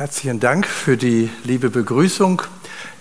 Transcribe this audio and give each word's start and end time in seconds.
Herzlichen 0.00 0.40
Dank 0.40 0.66
für 0.66 0.96
die 0.96 1.28
liebe 1.44 1.68
Begrüßung. 1.68 2.40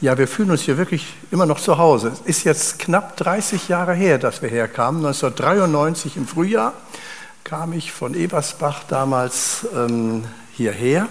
Ja, 0.02 0.18
wir 0.18 0.28
fühlen 0.28 0.52
uns 0.52 0.64
hier 0.64 0.78
wirklich 0.78 1.14
immer 1.32 1.46
noch 1.46 1.62
zu 1.62 1.78
Hause. 1.78 2.12
Es 2.26 2.40
ist 2.40 2.44
jetzt 2.44 2.78
knapp 2.78 3.16
30 3.16 3.70
Jahre 3.70 3.94
her, 3.94 4.18
dass 4.18 4.42
wir 4.42 4.50
herkamen. 4.50 5.06
1993 5.06 6.18
im 6.18 6.28
Frühjahr 6.28 6.74
kam 7.46 7.72
ich 7.72 7.94
von 7.94 8.16
Ebersbach 8.16 8.84
damals 8.84 9.66
ähm, 9.74 10.26
hierher 10.52 11.08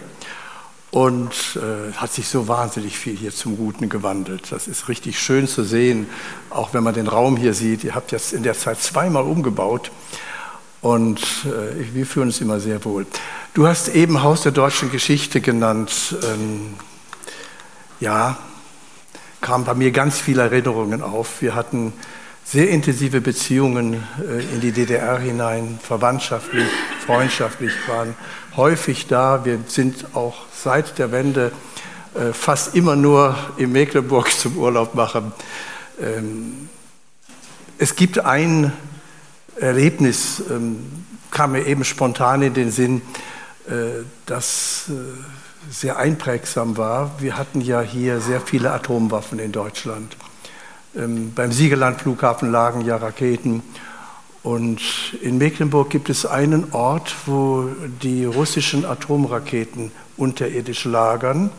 und 0.90 1.32
äh, 1.56 1.94
hat 1.94 2.12
sich 2.12 2.28
so 2.28 2.48
wahnsinnig 2.48 2.98
viel 2.98 3.16
hier 3.16 3.32
zum 3.32 3.56
Guten 3.56 3.88
gewandelt. 3.88 4.52
Das 4.52 4.68
ist 4.68 4.90
richtig 4.90 5.18
schön 5.18 5.48
zu 5.48 5.64
sehen, 5.64 6.06
auch 6.50 6.74
wenn 6.74 6.82
man 6.82 6.92
den 6.92 7.06
Raum 7.06 7.38
hier 7.38 7.54
sieht. 7.54 7.82
Ihr 7.82 7.94
habt 7.94 8.12
jetzt 8.12 8.34
in 8.34 8.42
der 8.42 8.52
Zeit 8.52 8.82
zweimal 8.82 9.22
umgebaut 9.22 9.90
und 10.88 11.20
äh, 11.44 11.94
wir 11.94 12.06
fühlen 12.06 12.28
uns 12.28 12.40
immer 12.40 12.60
sehr 12.60 12.82
wohl. 12.86 13.06
Du 13.52 13.66
hast 13.66 13.88
eben 13.88 14.22
Haus 14.22 14.42
der 14.42 14.52
deutschen 14.52 14.90
Geschichte 14.90 15.42
genannt. 15.42 16.16
Ähm, 16.22 16.76
ja, 18.00 18.38
kamen 19.42 19.66
bei 19.66 19.74
mir 19.74 19.90
ganz 19.90 20.18
viele 20.18 20.42
Erinnerungen 20.42 21.02
auf. 21.02 21.42
Wir 21.42 21.54
hatten 21.54 21.92
sehr 22.42 22.70
intensive 22.70 23.20
Beziehungen 23.20 24.02
äh, 24.18 24.40
in 24.54 24.62
die 24.62 24.72
DDR 24.72 25.18
hinein, 25.18 25.78
verwandtschaftlich, 25.82 26.66
freundschaftlich, 27.04 27.72
waren 27.86 28.14
häufig 28.56 29.08
da. 29.08 29.44
Wir 29.44 29.58
sind 29.66 30.16
auch 30.16 30.46
seit 30.54 30.98
der 30.98 31.12
Wende 31.12 31.52
äh, 32.14 32.32
fast 32.32 32.74
immer 32.74 32.96
nur 32.96 33.36
in 33.58 33.72
Mecklenburg 33.72 34.32
zum 34.38 34.56
Urlaub 34.56 34.94
machen. 34.94 35.32
Ähm, 36.00 36.70
es 37.76 37.94
gibt 37.94 38.20
ein 38.20 38.72
Erlebnis, 39.60 40.42
ähm, 40.50 40.78
kam 41.30 41.52
mir 41.52 41.66
eben 41.66 41.84
spontan 41.84 42.42
in 42.42 42.54
den 42.54 42.70
Sinn. 42.70 43.02
Äh, 43.68 44.04
das 44.26 44.90
äh, 44.90 44.92
sehr 45.70 45.98
einprägsam 45.98 46.76
war. 46.76 47.10
Wir 47.18 47.36
hatten 47.36 47.60
ja 47.60 47.80
hier 47.80 48.20
sehr 48.20 48.40
viele 48.40 48.72
Atomwaffen 48.72 49.38
in 49.38 49.52
Deutschland. 49.52 50.16
Ähm, 50.96 51.32
beim 51.34 51.52
Siegerland-Flughafen 51.52 52.50
lagen 52.50 52.82
ja 52.82 52.96
Raketen. 52.96 53.62
Und 54.42 54.80
in 55.20 55.36
Mecklenburg 55.36 55.90
gibt 55.90 56.08
es 56.08 56.24
einen 56.24 56.72
Ort, 56.72 57.14
wo 57.26 57.68
die 58.02 58.24
russischen 58.24 58.84
Atomraketen 58.84 59.90
unterirdisch 60.16 60.84
lagern. 60.84 61.50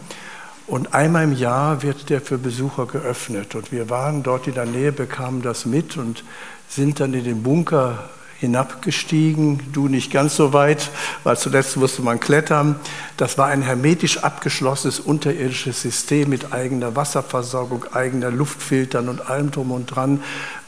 Und 0.66 0.94
einmal 0.94 1.23
im 1.23 1.34
Jahr 1.34 1.84
wird 1.84 2.09
der 2.09 2.22
für 2.22 2.38
Besucher 2.38 2.86
geöffnet. 2.86 3.56
Und 3.56 3.72
wir 3.72 3.89
waren 3.89 4.23
dort 4.23 4.47
in 4.47 4.53
der 4.53 4.66
Nähe, 4.66 4.91
bekamen 4.91 5.41
das 5.41 5.66
mit 5.66 5.97
und 5.97 6.23
sind 6.70 7.00
dann 7.00 7.14
in 7.14 7.23
den 7.23 7.44
Bunker 7.44 8.09
hinabgestiegen, 8.39 9.59
du 9.73 9.89
nicht 9.89 10.12
ganz 10.12 10.38
so 10.38 10.53
weit, 10.53 10.89
weil 11.23 11.38
zuletzt 11.38 11.75
musste 11.75 12.02
man 12.02 12.22
klettern. 12.22 12.78
Das 13.17 13.38
war 13.38 13.48
ein 13.48 13.62
hermetisch 13.62 14.20
abgeschlossenes 14.20 15.02
unterirdisches 15.02 15.81
System 15.81 16.30
mit 16.30 16.53
eigener 16.53 16.95
Wasserversorgung, 16.95 17.86
eigener 17.92 18.31
Luftfiltern 18.31 19.09
und 19.09 19.30
allem 19.30 19.52
drum 19.52 19.72
und 19.72 19.88
dran. 19.88 20.23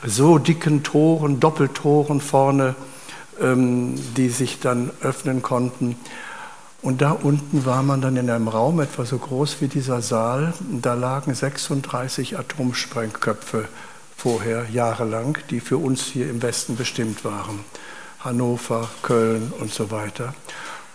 So 0.05 0.37
dicken 0.37 0.83
Toren, 0.83 1.39
Doppeltoren 1.39 2.19
vorne, 2.19 2.75
ähm, 3.39 3.95
die 4.17 4.29
sich 4.29 4.59
dann 4.59 4.91
öffnen 5.01 5.41
konnten. 5.41 5.95
Und 6.81 7.01
da 7.01 7.11
unten 7.11 7.65
war 7.65 7.83
man 7.83 8.01
dann 8.01 8.17
in 8.17 8.29
einem 8.29 8.47
Raum 8.47 8.81
etwa 8.81 9.05
so 9.05 9.17
groß 9.17 9.61
wie 9.61 9.67
dieser 9.67 10.01
Saal. 10.01 10.53
Da 10.81 10.95
lagen 10.95 11.33
36 11.33 12.37
Atomsprengköpfe 12.37 13.69
vorher 14.21 14.67
jahrelang, 14.71 15.35
die 15.49 15.59
für 15.59 15.77
uns 15.77 16.03
hier 16.03 16.29
im 16.29 16.43
Westen 16.43 16.75
bestimmt 16.75 17.25
waren. 17.25 17.61
Hannover, 18.19 18.87
Köln 19.01 19.51
und 19.59 19.73
so 19.73 19.89
weiter. 19.89 20.35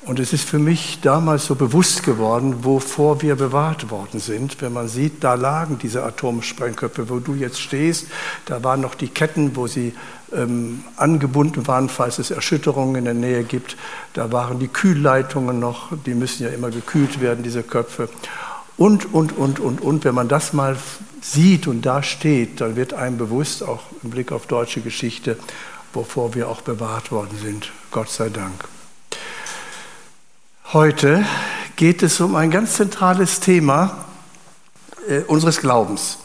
Und 0.02 0.20
es 0.20 0.32
ist 0.32 0.48
für 0.48 0.60
mich 0.60 1.00
damals 1.02 1.46
so 1.46 1.56
bewusst 1.56 2.04
geworden, 2.04 2.62
wovor 2.62 3.22
wir 3.22 3.34
bewahrt 3.34 3.90
worden 3.90 4.20
sind. 4.20 4.62
Wenn 4.62 4.72
man 4.72 4.86
sieht, 4.86 5.24
da 5.24 5.34
lagen 5.34 5.78
diese 5.82 6.04
Atomsprengköpfe, 6.04 7.08
wo 7.08 7.18
du 7.18 7.34
jetzt 7.34 7.60
stehst, 7.60 8.06
da 8.44 8.62
waren 8.62 8.80
noch 8.80 8.94
die 8.94 9.08
Ketten, 9.08 9.56
wo 9.56 9.66
sie 9.66 9.92
ähm, 10.32 10.84
angebunden 10.96 11.66
waren, 11.66 11.88
falls 11.88 12.20
es 12.20 12.30
Erschütterungen 12.30 12.94
in 12.94 13.04
der 13.06 13.14
Nähe 13.14 13.42
gibt. 13.42 13.76
Da 14.12 14.30
waren 14.30 14.60
die 14.60 14.68
Kühlleitungen 14.68 15.58
noch, 15.58 15.90
die 16.06 16.14
müssen 16.14 16.44
ja 16.44 16.50
immer 16.50 16.70
gekühlt 16.70 17.20
werden, 17.20 17.42
diese 17.42 17.64
Köpfe. 17.64 18.08
Und, 18.76 19.12
und, 19.12 19.36
und, 19.36 19.58
und, 19.58 19.80
und. 19.80 20.04
Wenn 20.04 20.14
man 20.14 20.28
das 20.28 20.52
mal 20.52 20.76
sieht 21.32 21.66
und 21.66 21.82
da 21.82 22.02
steht, 22.02 22.60
dann 22.60 22.76
wird 22.76 22.94
einem 22.94 23.18
bewusst, 23.18 23.62
auch 23.62 23.82
im 24.02 24.10
Blick 24.10 24.32
auf 24.32 24.46
deutsche 24.46 24.80
Geschichte, 24.80 25.38
wovor 25.92 26.34
wir 26.34 26.48
auch 26.48 26.60
bewahrt 26.60 27.10
worden 27.10 27.38
sind. 27.42 27.72
Gott 27.90 28.10
sei 28.10 28.28
Dank. 28.28 28.64
Heute 30.72 31.24
geht 31.76 32.02
es 32.02 32.20
um 32.20 32.34
ein 32.36 32.50
ganz 32.50 32.74
zentrales 32.74 33.40
Thema 33.40 34.04
äh, 35.08 35.20
unseres 35.20 35.60
Glaubens. 35.60 36.18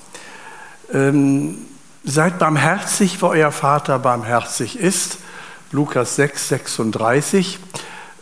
Ähm, 0.92 1.58
seid 2.04 2.40
barmherzig, 2.40 3.22
wo 3.22 3.28
euer 3.28 3.52
Vater 3.52 4.00
barmherzig 4.00 4.78
ist. 4.78 5.20
Lukas 5.72 6.16
6, 6.16 6.50
36. 6.50 7.60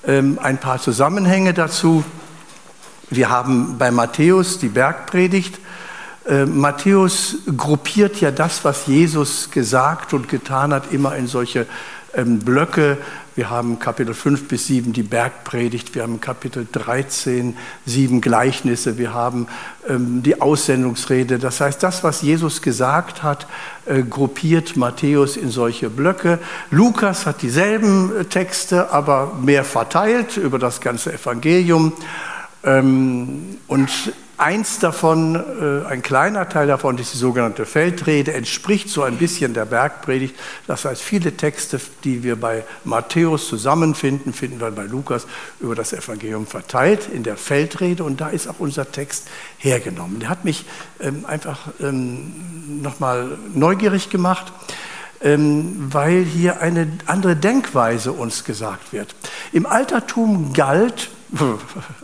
Ähm, 0.06 0.40
ein 0.42 0.60
paar 0.60 0.80
Zusammenhänge 0.80 1.54
dazu. 1.54 2.04
Wir 3.10 3.30
haben 3.30 3.78
bei 3.78 3.92
Matthäus 3.92 4.60
die 4.60 4.68
Bergpredigt 4.68 5.58
äh, 6.30 6.46
Matthäus 6.46 7.38
gruppiert 7.58 8.22
ja 8.22 8.32
das, 8.32 8.64
was 8.64 8.86
Jesus 8.88 9.50
gesagt 9.52 10.14
und 10.14 10.30
getan 10.30 10.74
hat, 10.74 10.94
immer 10.94 11.16
in 11.16 11.28
solche 11.28 11.66
ähm, 12.14 12.40
Blöcke. 12.40 12.98
Wir 13.36 13.50
haben 13.50 13.80
Kapitel 13.80 14.14
5 14.14 14.48
bis 14.48 14.68
7 14.68 14.94
die 14.94 15.04
Bergpredigt, 15.04 15.96
wir 15.96 16.04
haben 16.04 16.20
Kapitel 16.20 16.68
13 16.72 17.56
sieben 17.86 18.22
Gleichnisse, 18.22 18.98
wir 18.98 19.14
haben 19.14 19.48
ähm, 19.88 20.22
die 20.24 20.42
Aussendungsrede. 20.42 21.40
Das 21.40 21.62
heißt, 21.62 21.82
das, 21.82 22.04
was 22.04 22.22
Jesus 22.22 22.62
gesagt 22.62 23.24
hat, 23.24 23.48
äh, 23.86 24.04
gruppiert 24.04 24.76
Matthäus 24.78 25.38
in 25.38 25.50
solche 25.50 25.90
Blöcke. 25.90 26.40
Lukas 26.70 27.26
hat 27.26 27.42
dieselben 27.42 28.16
äh, 28.16 28.26
Texte, 28.26 28.92
aber 28.92 29.34
mehr 29.42 29.64
verteilt 29.64 30.38
über 30.38 30.60
das 30.60 30.82
ganze 30.82 31.14
Evangelium. 31.14 31.94
Ähm, 32.64 33.58
und 33.68 33.90
Eins 34.40 34.80
davon, 34.80 35.36
äh, 35.36 35.86
ein 35.86 36.02
kleiner 36.02 36.48
Teil 36.48 36.68
davon, 36.68 36.98
ist 36.98 37.14
die 37.14 37.18
sogenannte 37.18 37.66
Feldrede, 37.66 38.34
entspricht 38.34 38.88
so 38.88 39.04
ein 39.04 39.18
bisschen 39.18 39.54
der 39.54 39.66
Bergpredigt. 39.66 40.34
Das 40.66 40.86
heißt, 40.86 41.02
viele 41.02 41.36
Texte, 41.36 41.82
die 42.06 42.24
wir 42.24 42.38
bei 42.38 42.64
Matthäus 42.86 43.50
zusammenfinden, 43.50 44.32
finden 44.32 44.62
wir 44.62 44.72
bei 44.72 44.86
Lukas 44.86 45.28
über 45.60 45.76
das 45.76 45.92
Evangelium 45.92 46.48
verteilt 46.48 47.10
in 47.14 47.24
der 47.24 47.36
Feldrede. 47.36 48.06
Und 48.06 48.22
da 48.22 48.30
ist 48.30 48.48
auch 48.48 48.60
unser 48.60 48.90
Text 48.90 49.28
hergenommen. 49.58 50.22
Der 50.22 50.30
hat 50.30 50.46
mich 50.46 50.64
ähm, 51.02 51.26
einfach 51.26 51.60
ähm, 51.82 52.82
nochmal 52.82 53.38
neugierig 53.54 54.10
gemacht 54.10 54.54
ähm, 55.22 55.76
weil 55.92 56.24
hier 56.24 56.62
eine 56.62 56.88
andere 57.06 57.36
Denkweise 57.36 58.14
uns 58.14 58.46
gesagt 58.46 58.94
wird. 58.94 59.14
Im 59.52 59.66
Altertum 59.66 60.54
galt, 60.54 61.10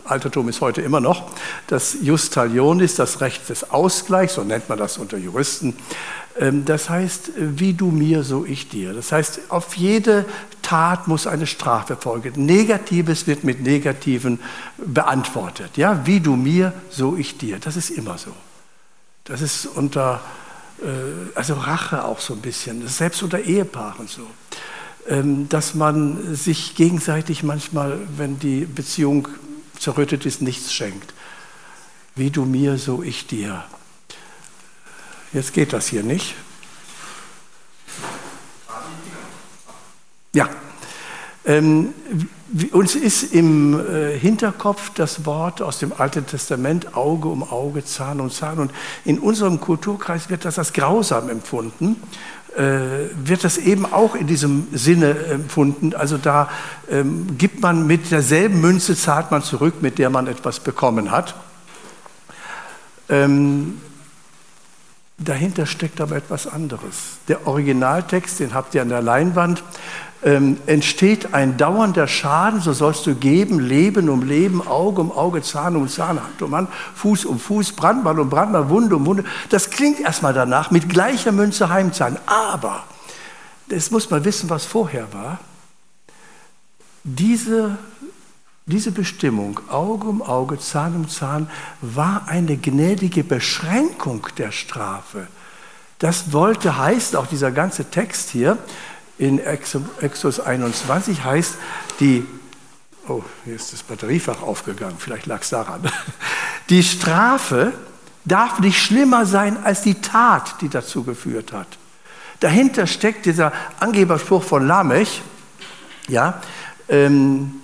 Altertum 0.04 0.48
ist 0.48 0.60
heute 0.60 0.82
immer 0.82 1.00
noch, 1.00 1.30
das 1.66 1.96
Justalionis, 2.00 2.94
das 2.94 3.20
Recht 3.20 3.48
des 3.48 3.70
Ausgleichs, 3.70 4.34
so 4.34 4.44
nennt 4.44 4.68
man 4.68 4.78
das 4.78 4.98
unter 4.98 5.16
Juristen. 5.16 5.76
Ähm, 6.38 6.64
das 6.64 6.88
heißt, 6.88 7.32
wie 7.36 7.74
du 7.74 7.90
mir, 7.90 8.22
so 8.22 8.44
ich 8.44 8.68
dir. 8.68 8.92
Das 8.92 9.12
heißt, 9.12 9.40
auf 9.48 9.76
jede 9.76 10.26
Tat 10.62 11.08
muss 11.08 11.26
eine 11.26 11.46
Strafe 11.46 11.96
folgen. 11.96 12.44
Negatives 12.44 13.26
wird 13.26 13.44
mit 13.44 13.62
Negativen 13.62 14.40
beantwortet. 14.78 15.76
Ja, 15.76 16.06
wie 16.06 16.20
du 16.20 16.36
mir, 16.36 16.72
so 16.90 17.16
ich 17.16 17.38
dir. 17.38 17.58
Das 17.58 17.76
ist 17.76 17.90
immer 17.90 18.18
so. 18.18 18.32
Das 19.24 19.40
ist 19.40 19.66
unter, 19.66 20.20
äh, 20.82 21.36
also 21.36 21.54
Rache 21.54 22.04
auch 22.04 22.20
so 22.20 22.34
ein 22.34 22.40
bisschen. 22.40 22.86
Selbst 22.86 23.22
unter 23.22 23.40
Ehepaaren 23.40 24.06
so. 24.06 24.26
Ähm, 25.08 25.48
dass 25.48 25.74
man 25.74 26.34
sich 26.34 26.74
gegenseitig 26.74 27.44
manchmal, 27.44 28.00
wenn 28.16 28.40
die 28.40 28.64
Beziehung 28.64 29.28
zerrüttet 29.78 30.26
ist, 30.26 30.42
nichts 30.42 30.72
schenkt. 30.72 31.14
Wie 32.16 32.30
du 32.30 32.44
mir, 32.44 32.76
so 32.76 33.02
ich 33.04 33.26
dir. 33.26 33.64
Jetzt 35.32 35.52
geht 35.52 35.72
das 35.72 35.86
hier 35.86 36.02
nicht. 36.02 36.34
Ja. 40.32 40.48
Ähm, 41.44 41.94
uns 42.72 42.96
ist 42.96 43.32
im 43.32 43.78
äh, 43.78 44.18
Hinterkopf 44.18 44.90
das 44.94 45.24
Wort 45.24 45.62
aus 45.62 45.78
dem 45.78 45.92
Alten 45.96 46.26
Testament 46.26 46.96
Auge 46.96 47.28
um 47.28 47.44
Auge, 47.44 47.84
Zahn 47.84 48.20
um 48.20 48.30
Zahn. 48.30 48.58
Und 48.58 48.72
in 49.04 49.20
unserem 49.20 49.60
Kulturkreis 49.60 50.30
wird 50.30 50.44
das 50.44 50.58
als 50.58 50.72
grausam 50.72 51.28
empfunden 51.28 51.96
wird 52.56 53.44
das 53.44 53.58
eben 53.58 53.84
auch 53.84 54.14
in 54.14 54.26
diesem 54.26 54.68
Sinne 54.72 55.16
empfunden. 55.26 55.94
Also 55.94 56.16
da 56.16 56.48
ähm, 56.90 57.36
gibt 57.36 57.60
man 57.60 57.86
mit 57.86 58.10
derselben 58.10 58.60
Münze, 58.60 58.96
zahlt 58.96 59.30
man 59.30 59.42
zurück, 59.42 59.82
mit 59.82 59.98
der 59.98 60.08
man 60.08 60.26
etwas 60.26 60.60
bekommen 60.60 61.10
hat. 61.10 61.34
Ähm, 63.08 63.80
Dahinter 65.18 65.64
steckt 65.64 66.00
aber 66.02 66.16
etwas 66.16 66.46
anderes. 66.46 67.16
Der 67.28 67.46
Originaltext, 67.46 68.38
den 68.38 68.52
habt 68.52 68.74
ihr 68.74 68.82
an 68.82 68.90
der 68.90 69.00
Leinwand, 69.00 69.62
ähm, 70.22 70.58
entsteht 70.66 71.32
ein 71.32 71.56
dauernder 71.56 72.06
Schaden, 72.06 72.60
so 72.60 72.74
sollst 72.74 73.06
du 73.06 73.14
geben, 73.14 73.58
Leben 73.58 74.10
um 74.10 74.22
Leben, 74.22 74.66
Auge 74.66 75.00
um 75.00 75.12
Auge, 75.12 75.40
Zahn 75.40 75.74
um 75.76 75.88
Zahn, 75.88 76.22
Hand 76.22 76.42
um 76.42 76.54
Hand, 76.54 76.68
Fuß 76.96 77.24
um 77.24 77.38
Fuß, 77.38 77.72
Brandmal 77.72 78.18
um 78.20 78.28
Brandmal, 78.28 78.68
Wunde 78.68 78.96
um 78.96 79.06
Wunde. 79.06 79.24
Das 79.48 79.70
klingt 79.70 80.00
erstmal 80.00 80.34
danach, 80.34 80.70
mit 80.70 80.88
gleicher 80.88 81.32
Münze 81.32 81.70
heimzahlen. 81.70 82.18
Aber, 82.26 82.84
das 83.68 83.90
muss 83.90 84.10
man 84.10 84.24
wissen, 84.24 84.50
was 84.50 84.66
vorher 84.66 85.12
war. 85.14 85.38
Diese 87.04 87.78
diese 88.66 88.90
Bestimmung, 88.90 89.60
Auge 89.68 90.08
um 90.08 90.22
Auge, 90.22 90.58
Zahn 90.58 90.96
um 90.96 91.08
Zahn, 91.08 91.48
war 91.80 92.26
eine 92.26 92.56
gnädige 92.56 93.22
Beschränkung 93.22 94.26
der 94.38 94.50
Strafe. 94.50 95.28
Das 96.00 96.32
wollte 96.32 96.76
heißen, 96.76 97.16
auch 97.16 97.28
dieser 97.28 97.52
ganze 97.52 97.84
Text 97.84 98.30
hier 98.30 98.58
in 99.18 99.38
Exodus 99.38 100.40
21 100.40 101.24
heißt, 101.24 101.54
die, 102.00 102.26
oh, 103.08 103.22
hier 103.44 103.54
ist 103.54 103.72
das 103.72 103.84
Batteriefach 103.84 104.42
aufgegangen, 104.42 104.96
vielleicht 104.98 105.26
lag 105.26 105.42
es 105.42 105.50
daran. 105.50 105.80
Die 106.68 106.82
Strafe 106.82 107.72
darf 108.24 108.58
nicht 108.58 108.82
schlimmer 108.82 109.24
sein 109.24 109.56
als 109.62 109.82
die 109.82 110.00
Tat, 110.00 110.60
die 110.60 110.68
dazu 110.68 111.04
geführt 111.04 111.52
hat. 111.52 111.68
Dahinter 112.40 112.88
steckt 112.88 113.24
dieser 113.24 113.52
Angeberspruch 113.78 114.42
von 114.42 114.66
Lamech, 114.66 115.22
ja, 116.08 116.42
ähm, 116.88 117.60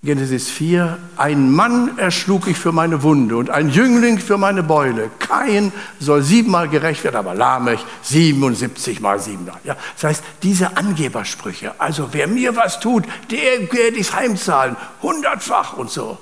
Genesis 0.00 0.48
4, 0.48 0.96
ein 1.16 1.50
Mann 1.50 1.98
erschlug 1.98 2.46
ich 2.46 2.56
für 2.56 2.70
meine 2.70 3.02
Wunde 3.02 3.36
und 3.36 3.50
ein 3.50 3.68
Jüngling 3.68 4.20
für 4.20 4.38
meine 4.38 4.62
Beule. 4.62 5.10
Kein 5.18 5.72
soll 5.98 6.22
siebenmal 6.22 6.68
gerecht 6.68 7.02
werden, 7.02 7.16
aber 7.16 7.34
Lamech 7.34 7.84
77 8.02 9.00
mal 9.00 9.18
siebenmal. 9.18 9.58
Ja, 9.64 9.76
das 9.94 10.04
heißt, 10.04 10.24
diese 10.44 10.76
Angebersprüche, 10.76 11.80
also 11.80 12.10
wer 12.12 12.28
mir 12.28 12.54
was 12.54 12.78
tut, 12.78 13.06
der 13.32 13.72
werde 13.72 13.96
ich 13.96 14.14
heimzahlen, 14.14 14.76
hundertfach 15.02 15.72
und 15.72 15.90
so. 15.90 16.18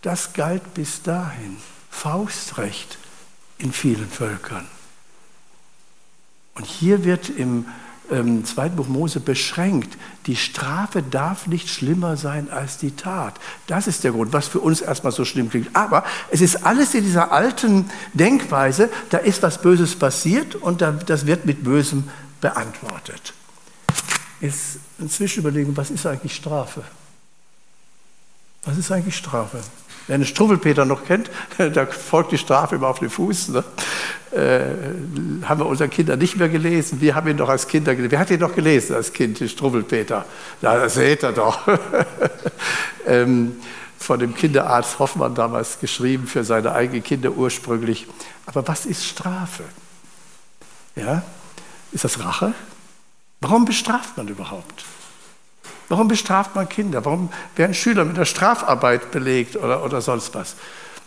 Das 0.00 0.32
galt 0.32 0.72
bis 0.72 1.02
dahin. 1.02 1.58
Faustrecht 1.90 2.96
in 3.58 3.72
vielen 3.72 4.08
Völkern. 4.08 4.66
Und 6.54 6.64
hier 6.64 7.04
wird 7.04 7.28
im 7.28 7.66
ähm, 8.10 8.44
zweiten 8.44 8.76
Buch 8.76 8.88
Mose 8.88 9.20
beschränkt. 9.20 9.96
Die 10.26 10.36
Strafe 10.36 11.02
darf 11.02 11.46
nicht 11.46 11.68
schlimmer 11.68 12.16
sein 12.16 12.50
als 12.50 12.78
die 12.78 12.92
Tat. 12.96 13.34
Das 13.66 13.86
ist 13.86 14.04
der 14.04 14.12
Grund, 14.12 14.32
was 14.32 14.48
für 14.48 14.60
uns 14.60 14.80
erstmal 14.80 15.12
so 15.12 15.24
schlimm 15.24 15.50
klingt. 15.50 15.74
Aber 15.74 16.04
es 16.30 16.40
ist 16.40 16.64
alles 16.64 16.94
in 16.94 17.04
dieser 17.04 17.32
alten 17.32 17.90
Denkweise, 18.14 18.90
da 19.10 19.18
ist 19.18 19.42
was 19.42 19.60
Böses 19.60 19.96
passiert 19.96 20.54
und 20.54 20.82
das 20.82 21.26
wird 21.26 21.46
mit 21.46 21.64
Bösem 21.64 22.08
beantwortet. 22.40 23.34
Jetzt 24.40 24.78
inzwischen 24.98 25.40
überlegen, 25.40 25.76
was 25.76 25.90
ist 25.90 26.06
eigentlich 26.06 26.34
Strafe? 26.34 26.82
Was 28.64 28.76
ist 28.76 28.92
eigentlich 28.92 29.16
Strafe? 29.16 29.60
Wer 30.08 30.14
einen 30.14 30.24
Struwwelpeter 30.24 30.86
noch 30.86 31.04
kennt, 31.04 31.30
da 31.58 31.86
folgt 31.86 32.32
die 32.32 32.38
Strafe 32.38 32.76
immer 32.76 32.88
auf 32.88 32.98
den 32.98 33.10
Fuß. 33.10 33.48
Ne? 33.48 33.64
Äh, 34.32 35.46
haben 35.46 35.60
wir 35.60 35.66
unseren 35.66 35.90
Kindern 35.90 36.18
nicht 36.18 36.36
mehr 36.36 36.48
gelesen. 36.48 37.00
Wir 37.00 37.14
haben 37.14 37.28
ihn 37.28 37.36
doch 37.36 37.48
als 37.48 37.68
Kinder 37.68 37.94
gelesen. 37.94 38.10
Wer 38.10 38.18
hat 38.18 38.30
ihn 38.30 38.40
doch 38.40 38.54
gelesen 38.54 38.96
als 38.96 39.12
Kind, 39.12 39.38
den 39.38 39.48
Struwwelpeter? 39.48 40.24
Ja, 40.62 40.78
das 40.78 40.94
seht 40.94 41.22
ihr 41.22 41.32
doch. 41.32 41.60
ähm, 43.06 43.56
von 43.98 44.18
dem 44.18 44.34
Kinderarzt 44.34 44.98
Hoffmann 44.98 45.34
damals 45.34 45.78
geschrieben 45.78 46.26
für 46.26 46.42
seine 46.42 46.72
eigenen 46.72 47.02
Kinder 47.02 47.32
ursprünglich. 47.32 48.06
Aber 48.46 48.66
was 48.66 48.86
ist 48.86 49.04
Strafe? 49.04 49.64
Ja? 50.96 51.22
Ist 51.92 52.04
das 52.04 52.18
Rache? 52.24 52.54
Warum 53.40 53.66
bestraft 53.66 54.16
man 54.16 54.28
überhaupt? 54.28 54.84
Warum 55.88 56.08
bestraft 56.08 56.54
man 56.54 56.68
Kinder? 56.68 57.04
Warum 57.04 57.30
werden 57.56 57.74
Schüler 57.74 58.04
mit 58.04 58.16
der 58.16 58.26
Strafarbeit 58.26 59.10
belegt 59.10 59.56
oder, 59.56 59.82
oder 59.84 60.00
sonst 60.00 60.34
was? 60.34 60.54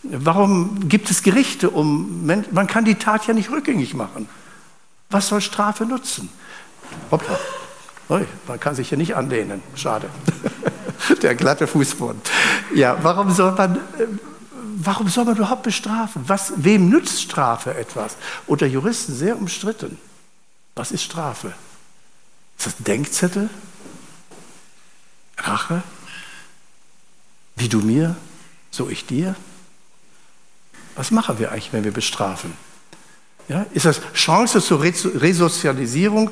Warum 0.03 0.89
gibt 0.89 1.11
es 1.11 1.21
Gerichte 1.21 1.69
um, 1.69 2.25
man 2.25 2.67
kann 2.67 2.85
die 2.85 2.95
Tat 2.95 3.27
ja 3.27 3.33
nicht 3.33 3.51
rückgängig 3.51 3.93
machen. 3.93 4.27
Was 5.11 5.27
soll 5.27 5.41
Strafe 5.41 5.85
nutzen? 5.85 6.29
Hoppla. 7.11 7.37
man 8.47 8.59
kann 8.59 8.75
sich 8.75 8.89
ja 8.89 8.97
nicht 8.97 9.15
anlehnen. 9.15 9.61
Schade. 9.75 10.09
Der 11.21 11.35
glatte 11.35 11.67
Fußboden. 11.67 12.21
Ja, 12.73 12.97
warum 13.01 13.31
soll 13.31 13.51
man, 13.51 13.79
warum 14.77 15.07
soll 15.07 15.25
man 15.25 15.35
überhaupt 15.35 15.63
bestrafen? 15.63 16.23
Was, 16.27 16.53
wem 16.55 16.89
nützt 16.89 17.21
Strafe 17.21 17.75
etwas? 17.75 18.15
Unter 18.47 18.65
Juristen 18.65 19.13
sehr 19.13 19.37
umstritten. 19.37 19.97
Was 20.75 20.91
ist 20.91 21.03
Strafe? 21.03 21.53
Ist 22.57 22.67
das 22.67 22.79
ein 22.79 22.83
Denkzettel? 22.85 23.49
Rache? 25.41 25.83
Wie 27.55 27.69
du 27.69 27.79
mir, 27.79 28.15
so 28.69 28.89
ich 28.89 29.05
dir? 29.05 29.35
Was 30.95 31.11
machen 31.11 31.39
wir 31.39 31.51
eigentlich, 31.51 31.73
wenn 31.73 31.83
wir 31.83 31.91
bestrafen? 31.91 32.53
Ja, 33.47 33.65
ist 33.73 33.85
das 33.85 34.01
Chance 34.13 34.61
zur 34.61 34.81
Resozialisierung? 34.81 36.29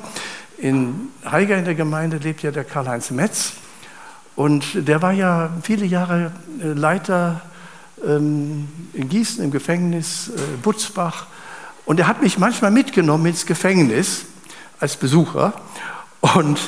In 0.58 1.08
Haiger 1.24 1.56
in 1.56 1.64
der 1.64 1.74
Gemeinde 1.74 2.18
lebt 2.18 2.42
ja 2.42 2.50
der 2.50 2.64
Karl-Heinz 2.64 3.10
Metz 3.10 3.52
und 4.36 4.64
der 4.74 5.02
war 5.02 5.12
ja 5.12 5.50
viele 5.62 5.86
Jahre 5.86 6.32
äh, 6.62 6.66
Leiter 6.68 7.40
ähm, 8.06 8.68
in 8.92 9.08
Gießen 9.08 9.42
im 9.42 9.50
Gefängnis, 9.50 10.28
äh, 10.28 10.40
Butzbach 10.62 11.26
und 11.84 11.98
er 11.98 12.06
hat 12.06 12.22
mich 12.22 12.38
manchmal 12.38 12.70
mitgenommen 12.70 13.26
ins 13.26 13.46
Gefängnis 13.46 14.26
als 14.78 14.96
Besucher 14.96 15.54
und 16.20 16.58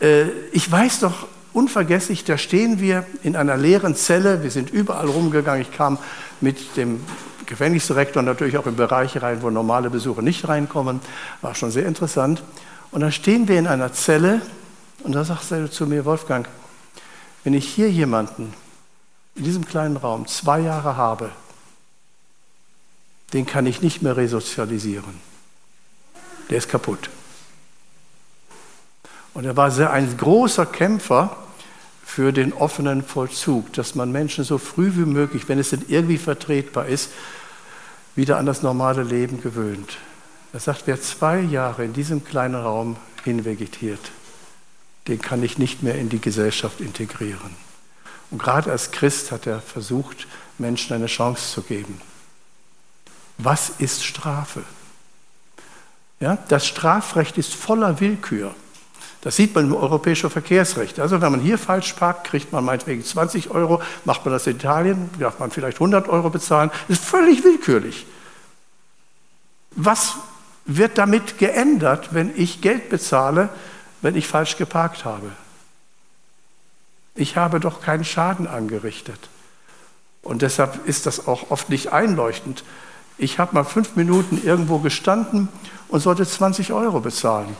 äh, 0.00 0.28
ich 0.52 0.70
weiß 0.70 1.00
doch 1.00 1.26
unvergesslich, 1.52 2.24
da 2.24 2.38
stehen 2.38 2.80
wir 2.80 3.06
in 3.22 3.36
einer 3.36 3.56
leeren 3.56 3.94
Zelle, 3.94 4.42
wir 4.42 4.50
sind 4.50 4.70
überall 4.70 5.06
rumgegangen, 5.06 5.62
ich 5.62 5.72
kam 5.72 5.98
mit 6.40 6.76
dem 6.76 7.00
Gefängnisdirektor 7.46 8.22
natürlich 8.22 8.56
auch 8.56 8.66
in 8.66 8.76
Bereiche 8.76 9.22
rein, 9.22 9.42
wo 9.42 9.50
normale 9.50 9.90
Besucher 9.90 10.22
nicht 10.22 10.46
reinkommen, 10.48 11.00
war 11.42 11.54
schon 11.54 11.70
sehr 11.70 11.86
interessant. 11.86 12.42
Und 12.92 13.00
dann 13.00 13.12
stehen 13.12 13.48
wir 13.48 13.58
in 13.58 13.66
einer 13.66 13.92
Zelle 13.92 14.40
und 15.02 15.12
da 15.12 15.24
sagt 15.24 15.50
er 15.50 15.70
zu 15.70 15.86
mir, 15.86 16.04
Wolfgang, 16.04 16.48
wenn 17.44 17.54
ich 17.54 17.68
hier 17.68 17.90
jemanden 17.90 18.52
in 19.34 19.44
diesem 19.44 19.66
kleinen 19.66 19.96
Raum 19.96 20.26
zwei 20.26 20.60
Jahre 20.60 20.96
habe, 20.96 21.30
den 23.32 23.46
kann 23.46 23.66
ich 23.66 23.80
nicht 23.80 24.02
mehr 24.02 24.16
resozialisieren. 24.16 25.20
Der 26.50 26.58
ist 26.58 26.68
kaputt. 26.68 27.10
Und 29.34 29.44
er 29.44 29.56
war 29.56 29.70
sehr 29.70 29.92
ein 29.92 30.16
großer 30.16 30.66
Kämpfer 30.66 31.36
für 32.04 32.32
den 32.32 32.52
offenen 32.52 33.04
Vollzug, 33.04 33.72
dass 33.74 33.94
man 33.94 34.10
Menschen 34.10 34.42
so 34.42 34.58
früh 34.58 34.92
wie 34.94 35.06
möglich, 35.06 35.48
wenn 35.48 35.58
es 35.58 35.70
denn 35.70 35.84
irgendwie 35.88 36.18
vertretbar 36.18 36.86
ist, 36.86 37.10
wieder 38.16 38.38
an 38.38 38.46
das 38.46 38.62
normale 38.62 39.04
Leben 39.04 39.40
gewöhnt. 39.40 39.98
Er 40.52 40.60
sagt, 40.60 40.82
wer 40.86 41.00
zwei 41.00 41.38
Jahre 41.40 41.84
in 41.84 41.92
diesem 41.92 42.24
kleinen 42.24 42.56
Raum 42.56 42.96
hinvegetiert, 43.24 44.00
den 45.06 45.20
kann 45.20 45.42
ich 45.42 45.58
nicht 45.58 45.82
mehr 45.82 45.94
in 45.94 46.08
die 46.08 46.20
Gesellschaft 46.20 46.80
integrieren. 46.80 47.54
Und 48.30 48.42
gerade 48.42 48.70
als 48.70 48.90
Christ 48.90 49.30
hat 49.32 49.46
er 49.46 49.60
versucht, 49.60 50.26
Menschen 50.58 50.94
eine 50.94 51.06
Chance 51.06 51.52
zu 51.52 51.62
geben. 51.62 52.00
Was 53.38 53.70
ist 53.78 54.04
Strafe? 54.04 54.62
Ja, 56.20 56.36
das 56.48 56.66
Strafrecht 56.66 57.38
ist 57.38 57.54
voller 57.54 58.00
Willkür. 58.00 58.54
Das 59.22 59.36
sieht 59.36 59.54
man 59.54 59.66
im 59.66 59.74
europäischen 59.74 60.30
Verkehrsrecht. 60.30 60.98
Also 60.98 61.20
wenn 61.20 61.30
man 61.30 61.40
hier 61.40 61.58
falsch 61.58 61.92
parkt, 61.92 62.26
kriegt 62.26 62.52
man 62.52 62.64
meinetwegen 62.64 63.04
20 63.04 63.50
Euro. 63.50 63.82
Macht 64.04 64.24
man 64.24 64.32
das 64.32 64.46
in 64.46 64.56
Italien, 64.56 65.10
darf 65.18 65.38
man 65.38 65.50
vielleicht 65.50 65.76
100 65.76 66.08
Euro 66.08 66.30
bezahlen. 66.30 66.70
Das 66.88 66.98
ist 66.98 67.04
völlig 67.06 67.44
willkürlich. 67.44 68.06
Was 69.72 70.14
wird 70.64 70.96
damit 70.96 71.38
geändert, 71.38 72.14
wenn 72.14 72.32
ich 72.34 72.62
Geld 72.62 72.88
bezahle, 72.88 73.50
wenn 74.00 74.16
ich 74.16 74.26
falsch 74.26 74.56
geparkt 74.56 75.04
habe? 75.04 75.30
Ich 77.14 77.36
habe 77.36 77.60
doch 77.60 77.82
keinen 77.82 78.04
Schaden 78.04 78.46
angerichtet. 78.46 79.28
Und 80.22 80.42
deshalb 80.42 80.86
ist 80.86 81.04
das 81.04 81.26
auch 81.28 81.50
oft 81.50 81.68
nicht 81.68 81.92
einleuchtend. 81.92 82.64
Ich 83.18 83.38
habe 83.38 83.54
mal 83.54 83.64
fünf 83.64 83.96
Minuten 83.96 84.40
irgendwo 84.42 84.78
gestanden 84.78 85.48
und 85.88 86.00
sollte 86.00 86.26
20 86.26 86.72
Euro 86.72 87.00
bezahlen. 87.00 87.54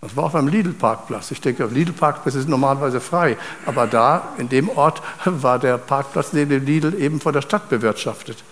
Das 0.00 0.16
war 0.16 0.24
auf 0.24 0.34
einem 0.34 0.48
Lidl-Parkplatz. 0.48 1.30
Ich 1.30 1.40
denke, 1.40 1.66
Lidl-Parkplätze 1.66 2.40
sind 2.40 2.50
normalerweise 2.50 3.00
frei. 3.00 3.36
Aber 3.66 3.86
da, 3.86 4.34
in 4.38 4.48
dem 4.48 4.68
Ort, 4.70 5.02
war 5.24 5.58
der 5.58 5.76
Parkplatz 5.78 6.32
neben 6.32 6.50
dem 6.50 6.64
Lidl 6.64 6.94
eben 6.94 7.20
von 7.20 7.32
der 7.32 7.42
Stadt 7.42 7.68
bewirtschaftet. 7.68 8.42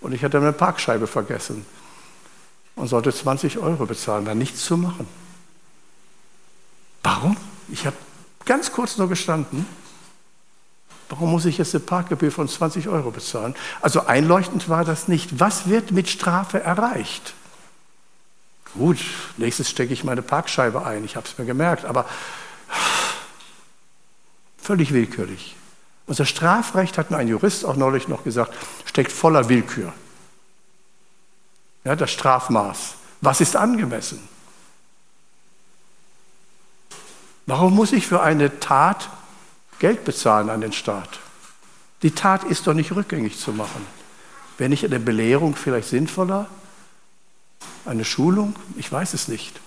Und 0.00 0.12
ich 0.12 0.24
hatte 0.24 0.40
meine 0.40 0.52
Parkscheibe 0.52 1.06
vergessen 1.06 1.64
und 2.74 2.88
sollte 2.88 3.12
20 3.12 3.58
Euro 3.58 3.86
bezahlen, 3.86 4.24
da 4.24 4.34
nichts 4.34 4.64
zu 4.64 4.76
machen. 4.76 5.06
Warum? 7.02 7.36
Ich 7.68 7.86
habe 7.86 7.96
ganz 8.44 8.72
kurz 8.72 8.96
nur 8.98 9.08
gestanden. 9.08 9.66
Warum 11.08 11.30
muss 11.30 11.46
ich 11.46 11.58
jetzt 11.58 11.74
eine 11.74 11.84
Parkgebühr 11.84 12.30
von 12.30 12.48
20 12.48 12.88
Euro 12.88 13.10
bezahlen? 13.10 13.54
Also 13.80 14.06
einleuchtend 14.06 14.68
war 14.68 14.84
das 14.84 15.08
nicht. 15.08 15.40
Was 15.40 15.68
wird 15.68 15.90
mit 15.90 16.08
Strafe 16.08 16.60
erreicht? 16.60 17.34
Gut, 18.74 18.98
nächstes 19.36 19.70
stecke 19.70 19.92
ich 19.92 20.04
meine 20.04 20.22
Parkscheibe 20.22 20.84
ein, 20.84 21.04
ich 21.04 21.16
habe 21.16 21.26
es 21.26 21.38
mir 21.38 21.44
gemerkt, 21.44 21.84
aber 21.84 22.06
völlig 24.60 24.92
willkürlich. 24.92 25.56
Unser 26.06 26.26
Strafrecht, 26.26 26.96
hat 26.98 27.10
mir 27.10 27.16
ein 27.18 27.28
Jurist 27.28 27.64
auch 27.64 27.76
neulich 27.76 28.08
noch 28.08 28.24
gesagt, 28.24 28.54
steckt 28.84 29.12
voller 29.12 29.48
Willkür. 29.48 29.92
Ja, 31.84 31.96
das 31.96 32.10
Strafmaß. 32.10 32.94
Was 33.20 33.40
ist 33.40 33.56
angemessen? 33.56 34.26
Warum 37.46 37.74
muss 37.74 37.92
ich 37.92 38.06
für 38.06 38.22
eine 38.22 38.60
Tat 38.60 39.08
Geld 39.78 40.04
bezahlen 40.04 40.50
an 40.50 40.60
den 40.60 40.72
Staat? 40.72 41.18
Die 42.02 42.10
Tat 42.10 42.44
ist 42.44 42.66
doch 42.66 42.74
nicht 42.74 42.92
rückgängig 42.92 43.38
zu 43.38 43.52
machen. 43.52 43.86
Wäre 44.58 44.68
nicht 44.68 44.84
eine 44.84 45.00
Belehrung 45.00 45.56
vielleicht 45.56 45.88
sinnvoller? 45.88 46.46
Eine 47.84 48.04
Schulung? 48.04 48.54
Ich 48.76 48.90
weiß 48.90 49.14
es 49.14 49.28
nicht. 49.28 49.60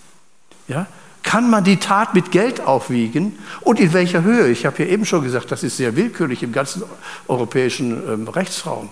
Ja? 0.68 0.88
Kann 1.24 1.50
man 1.50 1.64
die 1.64 1.78
Tat 1.78 2.14
mit 2.14 2.32
Geld 2.32 2.62
aufwiegen 2.62 3.38
und 3.62 3.80
in 3.80 3.94
welcher 3.94 4.24
Höhe? 4.24 4.50
Ich 4.50 4.66
habe 4.66 4.84
ja 4.84 4.90
eben 4.90 5.06
schon 5.06 5.24
gesagt, 5.24 5.52
das 5.52 5.64
ist 5.64 5.78
sehr 5.78 5.96
willkürlich 5.96 6.42
im 6.44 6.52
ganzen 6.52 6.84
europäischen 7.28 7.92
ähm, 8.12 8.28
Rechtsraum. 8.28 8.90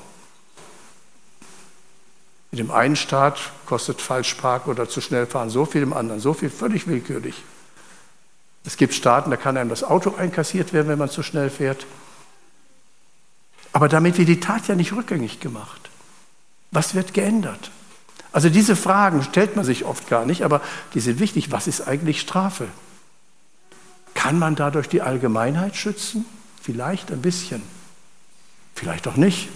In 2.51 2.57
dem 2.57 2.71
einen 2.71 2.95
Staat 2.95 3.39
kostet 3.65 4.01
Falschparken 4.01 4.71
oder 4.71 4.89
zu 4.89 5.01
schnell 5.01 5.25
fahren 5.25 5.49
so 5.49 5.65
viel, 5.65 5.83
im 5.83 5.93
anderen 5.93 6.19
so 6.19 6.33
viel, 6.33 6.49
völlig 6.49 6.88
willkürlich. 6.88 7.35
Es 8.65 8.77
gibt 8.77 8.93
Staaten, 8.93 9.31
da 9.31 9.38
kann 9.38 9.57
einem 9.57 9.69
das 9.69 9.83
Auto 9.83 10.15
einkassiert 10.15 10.73
werden, 10.73 10.88
wenn 10.88 10.99
man 10.99 11.09
zu 11.09 11.23
schnell 11.23 11.49
fährt. 11.49 11.85
Aber 13.71 13.88
damit 13.88 14.17
wird 14.17 14.29
die 14.29 14.39
Tat 14.39 14.67
ja 14.67 14.75
nicht 14.75 14.93
rückgängig 14.93 15.39
gemacht. 15.39 15.89
Was 16.71 16.95
wird 16.95 17.13
geändert? 17.13 17.71
Also 18.31 18.50
diese 18.50 18.75
Fragen 18.75 19.24
stellt 19.24 19.55
man 19.55 19.65
sich 19.65 19.86
oft 19.86 20.07
gar 20.07 20.25
nicht, 20.25 20.43
aber 20.43 20.62
die 20.93 21.00
sind 21.00 21.19
wichtig. 21.19 21.51
Was 21.51 21.67
ist 21.67 21.88
eigentlich 21.88 22.21
Strafe? 22.21 22.67
Kann 24.13 24.38
man 24.38 24.55
dadurch 24.55 24.88
die 24.88 25.01
Allgemeinheit 25.01 25.75
schützen? 25.75 26.25
Vielleicht 26.62 27.12
ein 27.12 27.21
bisschen, 27.21 27.62
vielleicht 28.75 29.07
auch 29.07 29.15
nicht. 29.15 29.50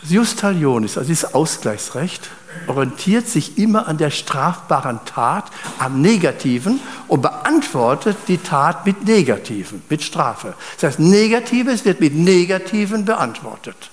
Das 0.00 0.10
Justalionis, 0.10 0.98
also 0.98 1.08
dieses 1.08 1.34
Ausgleichsrecht, 1.34 2.30
orientiert 2.66 3.26
sich 3.26 3.58
immer 3.58 3.88
an 3.88 3.98
der 3.98 4.10
strafbaren 4.10 5.00
Tat, 5.04 5.50
am 5.78 6.00
Negativen 6.00 6.80
und 7.08 7.22
beantwortet 7.22 8.16
die 8.28 8.38
Tat 8.38 8.86
mit 8.86 9.04
Negativen, 9.04 9.82
mit 9.88 10.02
Strafe. 10.02 10.54
Das 10.74 10.90
heißt, 10.90 11.00
Negatives 11.00 11.84
wird 11.84 12.00
mit 12.00 12.14
Negativen 12.14 13.04
beantwortet. 13.04 13.90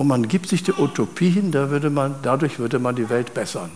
Und 0.00 0.06
man 0.06 0.28
gibt 0.28 0.48
sich 0.48 0.62
die 0.62 0.72
Utopie 0.72 1.28
hin, 1.28 1.52
da 1.52 1.68
würde 1.68 1.90
man, 1.90 2.14
dadurch 2.22 2.58
würde 2.58 2.78
man 2.78 2.96
die 2.96 3.10
Welt 3.10 3.34
bessern. 3.34 3.70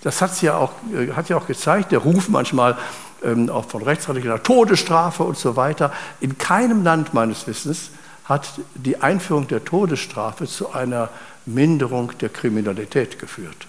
Das 0.00 0.22
hat's 0.22 0.40
ja 0.40 0.56
auch, 0.56 0.72
äh, 0.90 1.12
hat 1.12 1.28
ja 1.28 1.36
auch 1.36 1.46
gezeigt, 1.46 1.92
der 1.92 1.98
Ruf 1.98 2.30
manchmal 2.30 2.78
ähm, 3.22 3.50
auch 3.50 3.66
von 3.66 3.82
Rechtsradikalen, 3.82 4.42
Todesstrafe 4.42 5.22
und 5.22 5.36
so 5.36 5.56
weiter. 5.56 5.92
In 6.18 6.38
keinem 6.38 6.82
Land 6.82 7.12
meines 7.12 7.46
Wissens 7.46 7.90
hat 8.24 8.48
die 8.74 9.02
Einführung 9.02 9.48
der 9.48 9.62
Todesstrafe 9.62 10.46
zu 10.46 10.72
einer 10.72 11.10
Minderung 11.44 12.16
der 12.20 12.30
Kriminalität 12.30 13.18
geführt. 13.18 13.66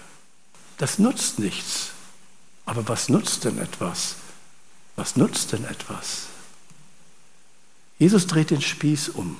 Das 0.78 0.98
nutzt 0.98 1.40
nichts. 1.40 1.90
Aber 2.64 2.88
was 2.88 3.10
nutzt 3.10 3.44
denn 3.44 3.58
etwas? 3.58 4.16
Was 4.96 5.16
nutzt 5.16 5.52
denn 5.52 5.66
etwas? 5.66 6.28
Jesus 7.98 8.26
dreht 8.26 8.48
den 8.48 8.62
Spieß 8.62 9.10
um. 9.10 9.36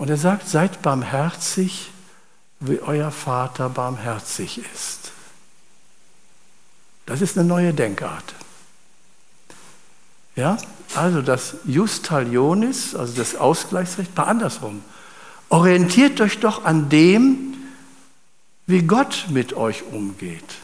Und 0.00 0.08
er 0.08 0.16
sagt, 0.16 0.48
seid 0.48 0.80
barmherzig, 0.80 1.90
wie 2.58 2.80
euer 2.80 3.10
Vater 3.10 3.68
barmherzig 3.68 4.62
ist. 4.72 5.12
Das 7.04 7.20
ist 7.20 7.36
eine 7.36 7.46
neue 7.46 7.74
Denkart. 7.74 8.34
Ja, 10.36 10.56
also 10.94 11.20
das 11.20 11.56
Justalionis, 11.66 12.94
also 12.94 13.12
das 13.12 13.34
Ausgleichsrecht, 13.34 14.16
war 14.16 14.26
andersrum. 14.26 14.82
Orientiert 15.50 16.18
euch 16.22 16.38
doch 16.38 16.64
an 16.64 16.88
dem, 16.88 17.58
wie 18.66 18.80
Gott 18.80 19.26
mit 19.28 19.52
euch 19.52 19.82
umgeht. 19.82 20.54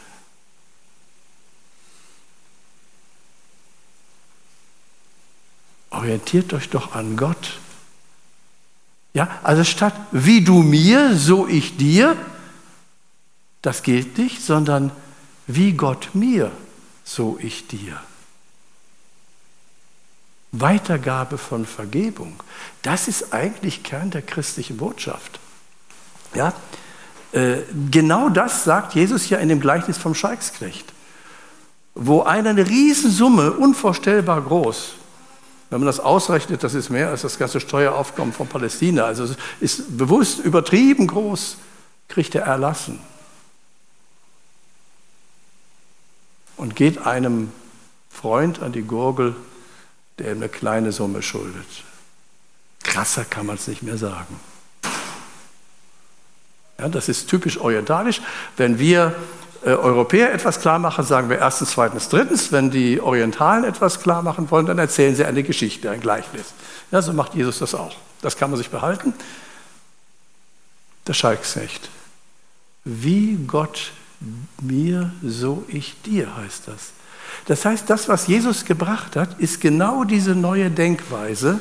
Orientiert 5.91 6.51
euch 6.53 6.69
doch 6.71 6.95
an 6.95 7.17
Gott. 7.17 7.59
Ja, 9.17 9.39
also 9.41 9.63
statt 9.63 9.95
wie 10.11 10.43
du 10.43 10.61
mir, 10.61 11.15
so 11.15 11.47
ich 11.47 11.75
dir, 11.75 12.15
das 13.63 13.81
gilt 13.81 14.19
nicht, 14.19 14.43
sondern 14.43 14.91
wie 15.47 15.73
Gott 15.73 16.09
mir, 16.13 16.51
so 17.03 17.39
ich 17.41 17.65
dir. 17.65 17.99
Weitergabe 20.51 21.39
von 21.39 21.65
Vergebung, 21.65 22.43
das 22.83 23.07
ist 23.07 23.33
eigentlich 23.33 23.81
Kern 23.81 24.11
der 24.11 24.21
christlichen 24.21 24.77
Botschaft. 24.77 25.39
Ja, 26.35 26.53
äh, 27.31 27.61
genau 27.89 28.29
das 28.29 28.65
sagt 28.65 28.93
Jesus 28.93 29.29
ja 29.29 29.39
in 29.39 29.49
dem 29.49 29.59
Gleichnis 29.59 29.97
vom 29.97 30.13
Scheiksknecht, 30.13 30.93
wo 31.95 32.21
einer 32.21 32.51
eine 32.51 32.67
Riesensumme, 32.67 33.53
unvorstellbar 33.53 34.43
groß, 34.43 34.93
wenn 35.69 35.79
man 35.79 35.87
das 35.87 35.99
ausrechnet, 35.99 36.63
das 36.63 36.73
ist 36.73 36.89
mehr 36.89 37.09
als 37.09 37.23
das 37.23 37.37
ganze 37.37 37.59
Steueraufkommen 37.59 38.33
von 38.33 38.47
Palästina. 38.47 39.03
Also 39.03 39.25
es 39.25 39.37
ist 39.59 39.97
bewusst 39.97 40.39
übertrieben 40.39 41.07
groß, 41.07 41.57
kriegt 42.07 42.35
er 42.35 42.43
erlassen. 42.43 42.99
Und 46.55 46.75
geht 46.75 47.05
einem 47.05 47.51
Freund 48.09 48.61
an 48.61 48.71
die 48.71 48.81
Gurgel, 48.81 49.35
der 50.17 50.31
ihm 50.31 50.37
eine 50.37 50.49
kleine 50.49 50.91
Summe 50.91 51.21
schuldet. 51.21 51.67
Krasser 52.83 53.25
kann 53.25 53.45
man 53.45 53.57
es 53.57 53.67
nicht 53.67 53.83
mehr 53.83 53.97
sagen. 53.97 54.39
Ja, 56.79 56.87
das 56.89 57.09
ist 57.09 57.29
typisch 57.29 57.57
orientalisch. 57.59 58.21
Wenn 58.55 58.79
wir 58.79 59.15
äh, 59.67 59.71
Europäer 59.71 60.33
etwas 60.33 60.61
klar 60.61 60.79
machen, 60.79 61.03
sagen 61.03 61.29
wir 61.29 61.39
erstens, 61.39 61.71
zweitens, 61.71 62.07
drittens. 62.07 62.53
Wenn 62.53 62.71
die 62.71 63.01
Orientalen 63.01 63.65
etwas 63.65 64.01
klar 64.01 64.21
machen 64.21 64.49
wollen, 64.49 64.65
dann 64.65 64.79
erzählen 64.79 65.13
sie 65.13 65.25
eine 65.25 65.43
Geschichte, 65.43 65.91
ein 65.91 65.99
Gleichnis. 65.99 66.53
Ja, 66.89 67.01
so 67.01 67.11
macht 67.11 67.35
Jesus 67.35 67.59
das 67.59 67.75
auch. 67.75 67.93
Das 68.21 68.37
kann 68.37 68.49
man 68.49 68.57
sich 68.57 68.69
behalten. 68.69 69.13
Der 71.05 71.11
Schalksknecht. 71.11 71.89
Wie 72.85 73.35
Gott 73.45 73.91
mir, 74.61 75.11
so 75.21 75.65
ich 75.67 76.01
dir, 76.01 76.33
heißt 76.37 76.69
das. 76.69 76.93
Das 77.47 77.65
heißt, 77.65 77.89
das, 77.89 78.07
was 78.07 78.27
Jesus 78.27 78.63
gebracht 78.63 79.17
hat, 79.17 79.37
ist 79.37 79.59
genau 79.59 80.05
diese 80.05 80.33
neue 80.33 80.71
Denkweise, 80.71 81.59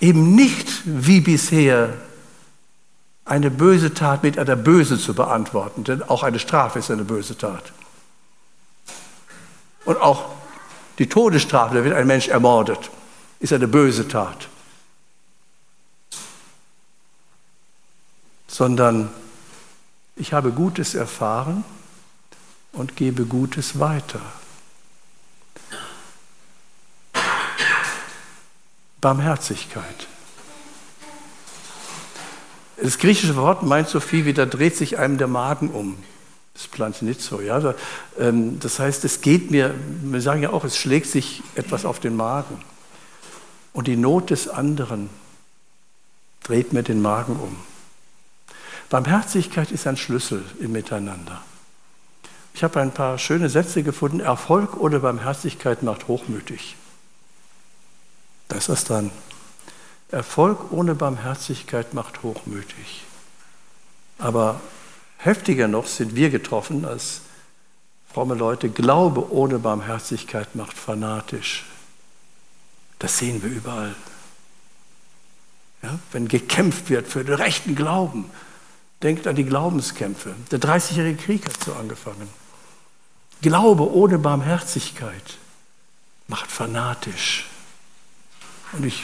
eben 0.00 0.36
nicht 0.36 0.68
wie 0.84 1.20
bisher 1.20 1.94
eine 3.24 3.50
böse 3.50 3.94
Tat 3.94 4.22
mit 4.22 4.38
einer 4.38 4.56
böse 4.56 4.98
zu 4.98 5.14
beantworten, 5.14 5.84
denn 5.84 6.02
auch 6.02 6.22
eine 6.22 6.38
Strafe 6.38 6.78
ist 6.78 6.90
eine 6.90 7.04
böse 7.04 7.38
Tat. 7.38 7.72
Und 9.84 10.00
auch 10.00 10.34
die 10.98 11.08
Todesstrafe, 11.08 11.74
da 11.74 11.84
wird 11.84 11.94
ein 11.94 12.06
Mensch 12.06 12.28
ermordet, 12.28 12.90
ist 13.40 13.52
eine 13.52 13.68
böse 13.68 14.08
Tat. 14.08 14.48
Sondern 18.46 19.10
ich 20.16 20.32
habe 20.32 20.52
Gutes 20.52 20.94
erfahren 20.94 21.64
und 22.72 22.96
gebe 22.96 23.24
Gutes 23.24 23.80
weiter. 23.80 24.20
Barmherzigkeit. 29.00 30.06
Das 32.84 32.98
griechische 32.98 33.34
Wort 33.36 33.62
meint 33.62 33.88
so 33.88 33.98
viel 33.98 34.26
wie, 34.26 34.34
da 34.34 34.44
dreht 34.44 34.76
sich 34.76 34.98
einem 34.98 35.16
der 35.16 35.26
Magen 35.26 35.70
um. 35.70 35.96
Das 36.52 36.68
Plantinizo, 36.68 37.40
ja. 37.40 37.74
Ähm, 38.18 38.60
das 38.60 38.78
heißt, 38.78 39.06
es 39.06 39.22
geht 39.22 39.50
mir, 39.50 39.74
wir 40.02 40.20
sagen 40.20 40.42
ja 40.42 40.50
auch, 40.50 40.64
es 40.64 40.76
schlägt 40.76 41.06
sich 41.06 41.42
etwas 41.54 41.86
auf 41.86 41.98
den 41.98 42.14
Magen. 42.14 42.60
Und 43.72 43.86
die 43.86 43.96
Not 43.96 44.28
des 44.28 44.48
anderen 44.48 45.08
dreht 46.42 46.74
mir 46.74 46.82
den 46.82 47.00
Magen 47.00 47.36
um. 47.36 47.56
Barmherzigkeit 48.90 49.72
ist 49.72 49.86
ein 49.86 49.96
Schlüssel 49.96 50.44
im 50.60 50.72
Miteinander. 50.72 51.40
Ich 52.52 52.62
habe 52.62 52.82
ein 52.82 52.92
paar 52.92 53.16
schöne 53.16 53.48
Sätze 53.48 53.82
gefunden. 53.82 54.20
Erfolg 54.20 54.76
ohne 54.78 55.00
Barmherzigkeit 55.00 55.82
macht 55.82 56.06
hochmütig. 56.06 56.76
Da 58.48 58.56
ist 58.56 58.68
das 58.68 58.84
dran. 58.84 59.10
Erfolg 60.14 60.70
ohne 60.70 60.94
Barmherzigkeit 60.94 61.92
macht 61.92 62.22
hochmütig. 62.22 63.02
Aber 64.18 64.60
heftiger 65.18 65.66
noch 65.66 65.88
sind 65.88 66.14
wir 66.14 66.30
getroffen 66.30 66.84
als 66.84 67.22
fromme 68.12 68.36
Leute. 68.36 68.70
Glaube 68.70 69.32
ohne 69.32 69.58
Barmherzigkeit 69.58 70.54
macht 70.54 70.78
fanatisch. 70.78 71.64
Das 73.00 73.18
sehen 73.18 73.42
wir 73.42 73.50
überall. 73.50 73.96
Ja, 75.82 75.98
wenn 76.12 76.28
gekämpft 76.28 76.90
wird 76.90 77.08
für 77.08 77.24
den 77.24 77.34
rechten 77.34 77.74
Glauben, 77.74 78.30
denkt 79.02 79.26
an 79.26 79.34
die 79.34 79.44
Glaubenskämpfe. 79.44 80.36
Der 80.52 80.60
30-jährige 80.60 81.20
Krieg 81.20 81.44
hat 81.46 81.62
so 81.62 81.74
angefangen. 81.74 82.28
Glaube 83.42 83.92
ohne 83.92 84.18
Barmherzigkeit 84.18 85.38
macht 86.28 86.52
fanatisch. 86.52 87.46
Und 88.72 88.86
ich 88.86 89.02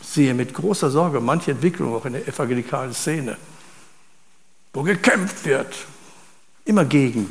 sehe 0.00 0.34
mit 0.34 0.54
großer 0.54 0.90
Sorge 0.90 1.20
manche 1.20 1.50
Entwicklungen 1.50 1.94
auch 1.94 2.06
in 2.06 2.14
der 2.14 2.26
evangelikalen 2.26 2.94
Szene, 2.94 3.36
wo 4.72 4.82
gekämpft 4.82 5.44
wird, 5.44 5.74
immer 6.64 6.84
gegen 6.84 7.30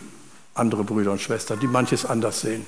andere 0.54 0.84
Brüder 0.84 1.12
und 1.12 1.22
Schwestern, 1.22 1.60
die 1.60 1.68
manches 1.68 2.06
anders 2.06 2.42
sehen. 2.42 2.66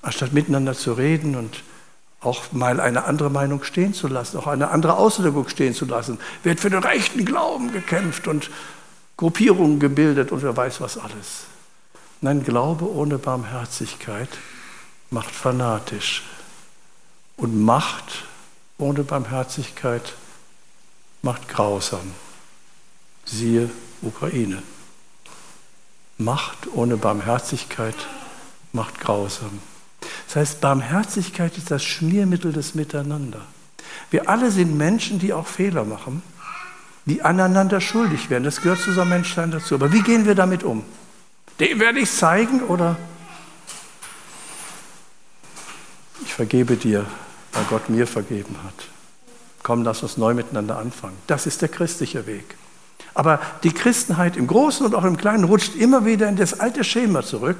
Anstatt 0.00 0.32
miteinander 0.32 0.74
zu 0.74 0.94
reden 0.94 1.36
und 1.36 1.62
auch 2.20 2.52
mal 2.52 2.80
eine 2.80 3.04
andere 3.04 3.30
Meinung 3.30 3.64
stehen 3.64 3.94
zu 3.94 4.08
lassen, 4.08 4.38
auch 4.38 4.46
eine 4.46 4.70
andere 4.70 4.96
Auslegung 4.96 5.48
stehen 5.48 5.74
zu 5.74 5.84
lassen, 5.84 6.18
wird 6.44 6.60
für 6.60 6.70
den 6.70 6.82
rechten 6.82 7.24
Glauben 7.24 7.72
gekämpft 7.72 8.28
und 8.28 8.50
Gruppierungen 9.16 9.80
gebildet 9.80 10.32
und 10.32 10.42
wer 10.42 10.56
weiß 10.56 10.80
was 10.80 10.98
alles. 10.98 11.44
Nein, 12.20 12.44
Glaube 12.44 12.88
ohne 12.88 13.18
Barmherzigkeit 13.18 14.28
macht 15.10 15.34
fanatisch. 15.34 16.22
Und 17.36 17.60
Macht 17.62 18.24
ohne 18.78 19.04
Barmherzigkeit 19.04 20.14
macht 21.22 21.48
grausam. 21.48 22.12
Siehe 23.24 23.70
Ukraine. 24.02 24.62
Macht 26.18 26.68
ohne 26.74 26.96
Barmherzigkeit 26.96 27.94
macht 28.72 29.00
grausam. 29.00 29.60
Das 30.26 30.36
heißt, 30.36 30.60
Barmherzigkeit 30.60 31.56
ist 31.56 31.70
das 31.70 31.84
Schmiermittel 31.84 32.52
des 32.52 32.74
Miteinander. 32.74 33.40
Wir 34.10 34.28
alle 34.28 34.50
sind 34.50 34.76
Menschen, 34.76 35.18
die 35.18 35.32
auch 35.32 35.46
Fehler 35.46 35.84
machen, 35.84 36.22
die 37.06 37.22
aneinander 37.22 37.80
schuldig 37.80 38.30
werden. 38.30 38.44
Das 38.44 38.60
gehört 38.60 38.80
zu 38.80 38.90
unserem 38.90 39.10
Menschsein 39.10 39.50
dazu. 39.50 39.74
Aber 39.74 39.92
wie 39.92 40.02
gehen 40.02 40.26
wir 40.26 40.34
damit 40.34 40.64
um? 40.64 40.84
Dem 41.60 41.80
werde 41.80 42.00
ich 42.00 42.10
zeigen 42.10 42.62
oder 42.62 42.96
ich 46.32 46.36
vergebe 46.36 46.76
dir, 46.76 47.04
weil 47.52 47.64
Gott 47.64 47.90
mir 47.90 48.06
vergeben 48.06 48.56
hat. 48.64 48.86
Komm, 49.62 49.82
lass 49.82 50.02
uns 50.02 50.16
neu 50.16 50.32
miteinander 50.32 50.78
anfangen. 50.78 51.18
Das 51.26 51.46
ist 51.46 51.60
der 51.60 51.68
christliche 51.68 52.26
Weg. 52.26 52.56
Aber 53.12 53.38
die 53.64 53.72
Christenheit 53.74 54.38
im 54.38 54.46
Großen 54.46 54.86
und 54.86 54.94
auch 54.94 55.04
im 55.04 55.18
Kleinen 55.18 55.44
rutscht 55.44 55.74
immer 55.74 56.06
wieder 56.06 56.30
in 56.30 56.36
das 56.36 56.58
alte 56.58 56.84
Schema 56.84 57.22
zurück. 57.22 57.58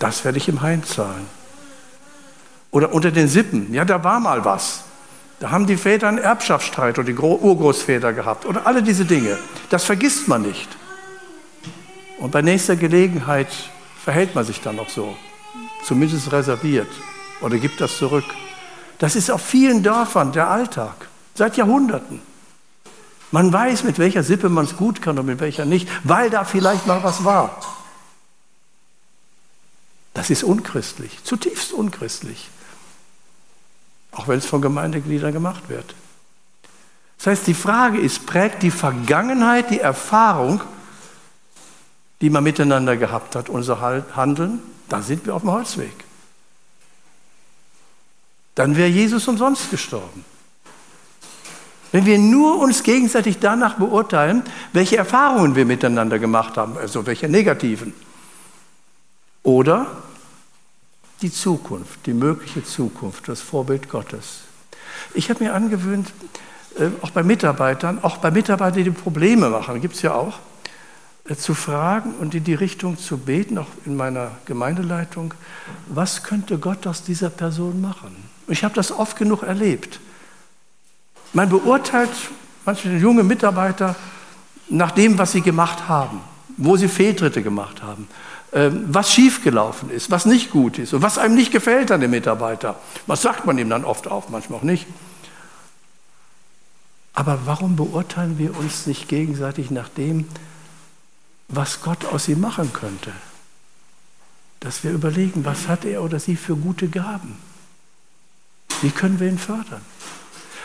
Das 0.00 0.24
werde 0.24 0.38
ich 0.38 0.48
im 0.48 0.62
Heim 0.62 0.82
zahlen. 0.82 1.28
Oder 2.72 2.92
unter 2.92 3.12
den 3.12 3.28
Sippen. 3.28 3.72
Ja, 3.72 3.84
da 3.84 4.02
war 4.02 4.18
mal 4.18 4.44
was. 4.44 4.82
Da 5.38 5.52
haben 5.52 5.68
die 5.68 5.76
Väter 5.76 6.08
einen 6.08 6.18
Erbschaftsstreit 6.18 6.98
oder 6.98 7.06
die 7.06 7.16
Urgroßväter 7.16 8.12
gehabt. 8.12 8.46
Oder 8.46 8.66
alle 8.66 8.82
diese 8.82 9.04
Dinge. 9.04 9.38
Das 9.70 9.84
vergisst 9.84 10.26
man 10.26 10.42
nicht. 10.42 10.68
Und 12.18 12.32
bei 12.32 12.42
nächster 12.42 12.74
Gelegenheit 12.74 13.46
verhält 14.02 14.34
man 14.34 14.44
sich 14.44 14.60
dann 14.60 14.80
auch 14.80 14.88
so 14.88 15.16
zumindest 15.88 16.30
reserviert 16.30 16.90
oder 17.40 17.56
gibt 17.56 17.80
das 17.80 17.96
zurück. 17.96 18.24
Das 18.98 19.16
ist 19.16 19.30
auf 19.30 19.42
vielen 19.42 19.82
Dörfern 19.82 20.32
der 20.32 20.48
Alltag, 20.48 21.08
seit 21.34 21.56
Jahrhunderten. 21.56 22.20
Man 23.30 23.52
weiß, 23.52 23.84
mit 23.84 23.98
welcher 23.98 24.22
Sippe 24.22 24.48
man 24.48 24.66
es 24.66 24.76
gut 24.76 25.02
kann 25.02 25.18
und 25.18 25.26
mit 25.26 25.40
welcher 25.40 25.64
nicht, 25.64 25.88
weil 26.04 26.30
da 26.30 26.44
vielleicht 26.44 26.86
mal 26.86 27.02
was 27.02 27.24
war. 27.24 27.60
Das 30.14 30.30
ist 30.30 30.44
unchristlich, 30.44 31.22
zutiefst 31.24 31.72
unchristlich. 31.72 32.48
Auch 34.12 34.28
wenn 34.28 34.38
es 34.38 34.46
von 34.46 34.60
Gemeindegliedern 34.60 35.32
gemacht 35.32 35.68
wird. 35.68 35.94
Das 37.18 37.28
heißt, 37.28 37.46
die 37.46 37.54
Frage 37.54 37.98
ist, 37.98 38.26
prägt 38.26 38.62
die 38.62 38.70
Vergangenheit, 38.70 39.70
die 39.70 39.80
Erfahrung, 39.80 40.60
die 42.20 42.30
man 42.30 42.44
miteinander 42.44 42.96
gehabt 42.96 43.36
hat, 43.36 43.48
unser 43.48 43.80
Handeln? 43.80 44.60
Dann 44.88 45.02
sind 45.02 45.26
wir 45.26 45.34
auf 45.34 45.42
dem 45.42 45.50
Holzweg. 45.50 45.92
Dann 48.54 48.76
wäre 48.76 48.88
Jesus 48.88 49.28
umsonst 49.28 49.70
gestorben. 49.70 50.24
Wenn 51.92 52.04
wir 52.04 52.18
nur 52.18 52.58
uns 52.58 52.82
gegenseitig 52.82 53.38
danach 53.38 53.74
beurteilen, 53.74 54.42
welche 54.72 54.96
Erfahrungen 54.96 55.54
wir 55.54 55.64
miteinander 55.64 56.18
gemacht 56.18 56.56
haben, 56.56 56.76
also 56.76 57.06
welche 57.06 57.28
negativen. 57.28 57.94
Oder 59.42 59.86
die 61.22 61.32
Zukunft, 61.32 62.04
die 62.06 62.12
mögliche 62.12 62.62
Zukunft, 62.64 63.28
das 63.28 63.40
Vorbild 63.40 63.88
Gottes. 63.88 64.40
Ich 65.14 65.30
habe 65.30 65.42
mir 65.44 65.54
angewöhnt, 65.54 66.12
äh, 66.78 66.88
auch 67.00 67.10
bei 67.10 67.22
Mitarbeitern, 67.22 67.98
auch 68.02 68.18
bei 68.18 68.30
Mitarbeitern, 68.30 68.84
die 68.84 68.90
Probleme 68.90 69.48
machen, 69.48 69.80
gibt 69.80 69.94
es 69.94 70.02
ja 70.02 70.14
auch, 70.14 70.38
zu 71.36 71.54
fragen 71.54 72.14
und 72.20 72.34
in 72.34 72.44
die 72.44 72.54
Richtung 72.54 72.98
zu 72.98 73.18
beten, 73.18 73.58
auch 73.58 73.66
in 73.84 73.96
meiner 73.96 74.30
Gemeindeleitung, 74.46 75.34
was 75.88 76.22
könnte 76.22 76.58
Gott 76.58 76.86
aus 76.86 77.02
dieser 77.02 77.28
Person 77.28 77.80
machen? 77.80 78.16
Ich 78.46 78.64
habe 78.64 78.74
das 78.74 78.92
oft 78.92 79.16
genug 79.16 79.42
erlebt. 79.42 80.00
Man 81.34 81.50
beurteilt 81.50 82.10
manche 82.64 82.88
junge 82.96 83.22
Mitarbeiter 83.22 83.94
nach 84.70 84.90
dem, 84.90 85.18
was 85.18 85.32
sie 85.32 85.42
gemacht 85.42 85.88
haben, 85.88 86.20
wo 86.56 86.76
sie 86.76 86.88
Fehltritte 86.88 87.42
gemacht 87.42 87.82
haben, 87.82 88.08
ähm, 88.52 88.84
was 88.88 89.12
schiefgelaufen 89.12 89.90
ist, 89.90 90.10
was 90.10 90.24
nicht 90.24 90.50
gut 90.50 90.78
ist 90.78 90.94
und 90.94 91.02
was 91.02 91.18
einem 91.18 91.34
nicht 91.34 91.52
gefällt 91.52 91.90
an 91.90 92.00
dem 92.00 92.10
Mitarbeiter. 92.10 92.76
Was 93.06 93.22
sagt 93.22 93.44
man 93.44 93.58
ihm 93.58 93.68
dann 93.68 93.84
oft 93.84 94.08
auch, 94.08 94.30
manchmal 94.30 94.60
auch 94.60 94.64
nicht. 94.64 94.86
Aber 97.12 97.40
warum 97.44 97.76
beurteilen 97.76 98.38
wir 98.38 98.56
uns 98.56 98.86
nicht 98.86 99.08
gegenseitig 99.08 99.70
nach 99.70 99.88
dem, 99.88 100.26
was 101.48 101.80
Gott 101.80 102.04
aus 102.04 102.28
ihm 102.28 102.40
machen 102.40 102.72
könnte. 102.72 103.12
Dass 104.60 104.84
wir 104.84 104.92
überlegen, 104.92 105.44
was 105.44 105.68
hat 105.68 105.84
er 105.84 106.02
oder 106.02 106.20
sie 106.20 106.36
für 106.36 106.56
gute 106.56 106.88
Gaben? 106.88 107.38
Wie 108.82 108.90
können 108.90 109.18
wir 109.18 109.28
ihn 109.28 109.38
fördern? 109.38 109.80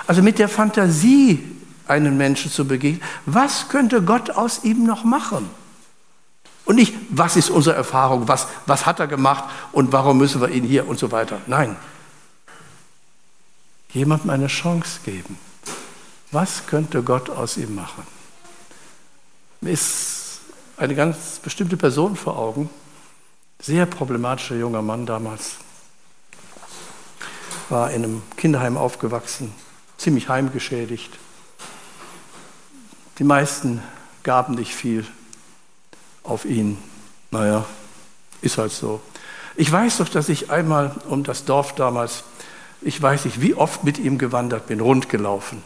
Also 0.07 0.21
mit 0.21 0.39
der 0.39 0.49
Fantasie 0.49 1.43
einen 1.87 2.17
Menschen 2.17 2.51
zu 2.51 2.65
begegnen, 2.65 3.01
was 3.25 3.69
könnte 3.69 4.01
Gott 4.01 4.29
aus 4.29 4.63
ihm 4.63 4.85
noch 4.85 5.03
machen? 5.03 5.49
Und 6.65 6.75
nicht, 6.75 6.93
was 7.09 7.35
ist 7.35 7.49
unsere 7.49 7.75
Erfahrung, 7.75 8.27
was, 8.27 8.47
was 8.65 8.85
hat 8.85 8.99
er 8.99 9.07
gemacht 9.07 9.45
und 9.71 9.91
warum 9.91 10.17
müssen 10.17 10.39
wir 10.41 10.49
ihn 10.49 10.63
hier 10.63 10.87
und 10.87 10.97
so 10.97 11.11
weiter. 11.11 11.41
Nein, 11.47 11.75
jemandem 13.93 14.29
eine 14.29 14.47
Chance 14.47 14.99
geben. 15.03 15.37
Was 16.31 16.65
könnte 16.65 17.03
Gott 17.03 17.29
aus 17.29 17.57
ihm 17.57 17.75
machen? 17.75 18.03
Ist 19.61 20.22
eine 20.83 20.95
ganz 20.95 21.39
bestimmte 21.39 21.77
Person 21.77 22.17
vor 22.17 22.37
Augen. 22.37 22.69
Sehr 23.61 23.85
problematischer 23.85 24.55
junger 24.55 24.81
Mann 24.81 25.05
damals. 25.05 25.55
War 27.69 27.91
in 27.91 28.03
einem 28.03 28.21
Kinderheim 28.35 28.75
aufgewachsen, 28.75 29.53
ziemlich 29.97 30.27
heimgeschädigt. 30.27 31.17
Die 33.17 33.23
meisten 33.23 33.81
gaben 34.23 34.55
nicht 34.55 34.75
viel 34.75 35.05
auf 36.23 36.43
ihn. 36.43 36.77
Naja, 37.31 37.65
ist 38.41 38.57
halt 38.57 38.73
so. 38.73 39.01
Ich 39.55 39.71
weiß 39.71 39.97
doch, 39.99 40.09
dass 40.09 40.27
ich 40.27 40.49
einmal 40.51 40.91
um 41.07 41.23
das 41.23 41.45
Dorf 41.45 41.75
damals, 41.75 42.25
ich 42.81 43.01
weiß 43.01 43.23
nicht, 43.23 43.39
wie 43.39 43.55
oft 43.55 43.85
mit 43.85 43.99
ihm 43.99 44.17
gewandert 44.17 44.67
bin, 44.67 44.81
rundgelaufen. 44.81 45.61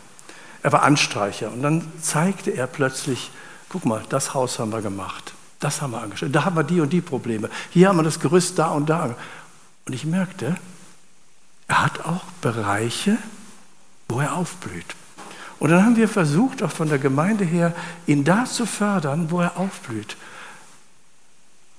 Er 0.61 0.71
war 0.73 0.83
Anstreicher 0.83 1.51
und 1.51 1.63
dann 1.63 1.91
zeigte 2.01 2.51
er 2.51 2.67
plötzlich 2.67 3.31
guck 3.69 3.85
mal, 3.85 4.03
das 4.09 4.33
Haus 4.33 4.59
haben 4.59 4.71
wir 4.71 4.81
gemacht, 4.81 5.33
das 5.59 5.81
haben 5.81 5.91
wir 5.91 6.01
angestellt, 6.01 6.35
da 6.35 6.45
haben 6.45 6.55
wir 6.55 6.63
die 6.63 6.81
und 6.81 6.91
die 6.91 7.01
Probleme, 7.01 7.49
hier 7.69 7.89
haben 7.89 7.97
wir 7.97 8.03
das 8.03 8.19
Gerüst 8.19 8.57
da 8.59 8.69
und 8.69 8.89
da. 8.89 9.15
Und 9.85 9.93
ich 9.93 10.05
merkte, 10.05 10.57
er 11.67 11.83
hat 11.83 12.05
auch 12.05 12.23
Bereiche, 12.41 13.17
wo 14.07 14.19
er 14.19 14.35
aufblüht. 14.35 14.95
Und 15.59 15.71
dann 15.71 15.83
haben 15.83 15.95
wir 15.95 16.07
versucht, 16.07 16.61
auch 16.61 16.71
von 16.71 16.87
der 16.87 16.99
Gemeinde 16.99 17.43
her, 17.43 17.73
ihn 18.05 18.23
da 18.23 18.45
zu 18.45 18.65
fördern, 18.65 19.31
wo 19.31 19.41
er 19.41 19.57
aufblüht. 19.57 20.15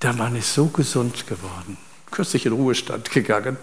Der 0.01 0.13
Mann 0.13 0.35
ist 0.35 0.53
so 0.53 0.67
gesund 0.67 1.27
geworden, 1.27 1.77
kürzlich 2.11 2.45
in 2.45 2.53
Ruhestand 2.53 3.09
gegangen, 3.11 3.57